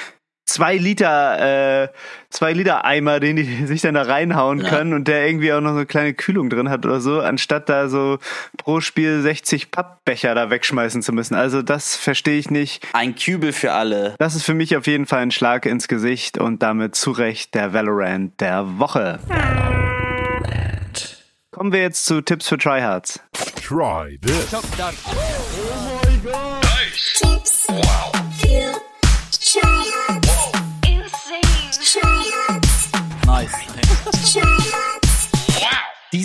zwei 0.48 0.78
Liter, 0.78 1.84
äh, 1.84 1.90
zwei 2.30 2.54
Liter 2.54 2.86
Eimer, 2.86 3.20
den 3.20 3.36
die 3.36 3.44
sich 3.66 3.82
dann 3.82 3.94
da 3.94 4.04
reinhauen 4.04 4.62
ja. 4.62 4.70
können 4.70 4.94
und 4.94 5.08
der 5.08 5.28
irgendwie 5.28 5.54
auch 5.54 5.62
noch 5.62 5.72
so 5.72 5.78
eine 5.78 5.86
kleine 5.86 6.14
Kühlung 6.14 6.50
drin 6.50 6.70
hat 6.70 6.86
oder 6.86 7.00
so, 7.00 7.20
anstatt 7.20 7.70
da 7.70 7.90
so 7.90 8.18
pro 8.58 8.80
Spiel 8.80 9.22
60 9.22 9.70
Pappbecher 9.72 10.34
da 10.34 10.50
wegschmeißen 10.50 11.04
zu 11.04 11.12
müssen. 11.12 11.36
Also 11.36 11.62
das 11.62 11.96
verstehe 11.96 12.40
ich 12.40 12.50
nicht. 12.50 12.88
Ein 12.94 13.16
Kübel 13.16 13.54
für 13.54 13.74
alle. 13.74 14.16
Das 14.18 14.36
ist 14.36 14.44
für 14.44 14.54
mich 14.54 14.76
auf 14.76 14.88
jeden 14.88 15.06
Fall 15.06 15.22
ein 15.22 15.32
Schlag 15.32 15.66
ins 15.66 15.88
Gesicht 15.88 16.38
und 16.38 16.64
damit 16.64 16.96
zu 16.96 17.12
Recht 17.12 17.54
der 17.54 17.74
Valorant 17.74 18.40
der 18.40 18.80
Woche. 18.80 19.20
Kommen 21.58 21.74
wir 21.74 21.82
jetzt 21.82 22.06
zu 22.06 22.22
Tipps 22.22 22.50
für 22.50 22.58
Tryhards. 22.60 23.20
Try 23.56 24.20
this. 24.22 24.54
Oh 24.54 24.62
my 26.06 26.18
god. 26.24 26.62
Nice. 26.62 27.20
Tipps 27.20 27.66
wow. 27.68 28.12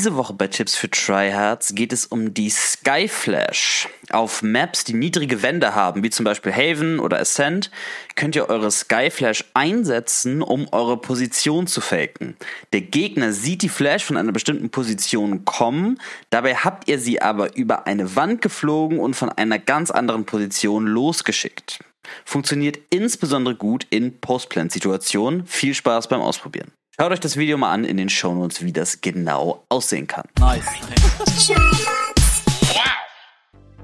Diese 0.03 0.17
Woche 0.17 0.33
bei 0.33 0.49
Tipps 0.49 0.75
für 0.75 0.91
Tryhards 0.91 1.77
geht 1.77 1.93
es 1.93 2.07
um 2.07 2.35
die 2.35 2.51
Skyflash. 2.51 3.89
Auf 4.11 4.43
Maps, 4.43 4.83
die 4.83 4.95
niedrige 4.95 5.45
Wände 5.45 5.77
haben, 5.77 6.03
wie 6.03 6.11
zum 6.11 6.25
Beispiel 6.25 6.53
Haven 6.53 6.99
oder 6.99 7.21
Ascent, 7.21 7.71
könnt 8.17 8.35
ihr 8.35 8.49
eure 8.49 8.73
Skyflash 8.73 9.45
einsetzen, 9.55 10.43
um 10.43 10.67
eure 10.73 10.97
Position 10.97 11.69
zu 11.69 11.81
faken. 11.81 12.37
Der 12.73 12.81
Gegner 12.81 13.33
sieht 13.33 13.63
die 13.63 13.69
Flash 13.69 14.05
von 14.05 14.17
einer 14.17 14.33
bestimmten 14.33 14.71
Position 14.71 15.45
kommen, 15.45 16.01
dabei 16.31 16.57
habt 16.57 16.89
ihr 16.89 16.99
sie 16.99 17.23
aber 17.23 17.57
über 17.57 17.87
eine 17.87 18.17
Wand 18.17 18.43
geflogen 18.43 18.99
und 18.99 19.15
von 19.15 19.29
einer 19.29 19.61
ganz 19.61 19.93
anderen 19.93 20.25
Position 20.25 20.85
losgeschickt. 20.85 21.79
Funktioniert 22.25 22.81
insbesondere 22.91 23.55
gut 23.55 23.87
in 23.91 24.19
Postplant-Situationen. 24.19 25.47
Viel 25.47 25.75
Spaß 25.75 26.09
beim 26.09 26.21
Ausprobieren. 26.21 26.73
Schaut 27.01 27.11
euch 27.11 27.21
das 27.21 27.39
Video 27.39 27.57
mal 27.57 27.73
an 27.73 27.85
in 27.85 27.97
den 27.97 28.11
Shownotes, 28.11 28.63
wie 28.63 28.73
das 28.73 29.01
genau 29.01 29.65
aussehen 29.71 30.07
kann. 30.07 30.25
Nice. 30.39 30.67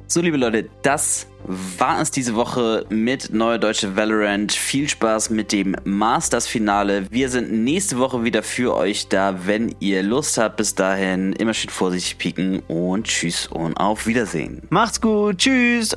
So, 0.07 0.21
liebe 0.21 0.37
Leute, 0.37 0.69
das 0.83 1.27
war 1.47 2.03
es 2.03 2.11
diese 2.11 2.35
Woche 2.35 2.85
mit 2.91 3.33
Neue 3.33 3.59
Deutsche 3.59 3.97
Valorant. 3.97 4.53
Viel 4.53 4.91
Spaß 4.91 5.31
mit 5.31 5.53
dem 5.53 5.75
Masters-Finale. 5.85 7.11
Wir 7.11 7.31
sind 7.31 7.51
nächste 7.51 7.99
Woche 7.99 8.25
wieder 8.25 8.43
für 8.43 8.75
euch 8.75 9.09
da, 9.09 9.47
wenn 9.47 9.75
ihr 9.81 10.03
Lust 10.03 10.37
habt. 10.37 10.59
Bis 10.59 10.75
dahin 10.75 11.33
immer 11.33 11.55
schön 11.55 11.71
vorsichtig 11.71 12.19
pieken 12.19 12.61
und 12.69 13.07
tschüss 13.07 13.47
und 13.47 13.75
auf 13.79 14.07
Wiedersehen. 14.07 14.63
Macht's 14.69 15.01
gut, 15.01 15.39
tschüss. 15.39 15.97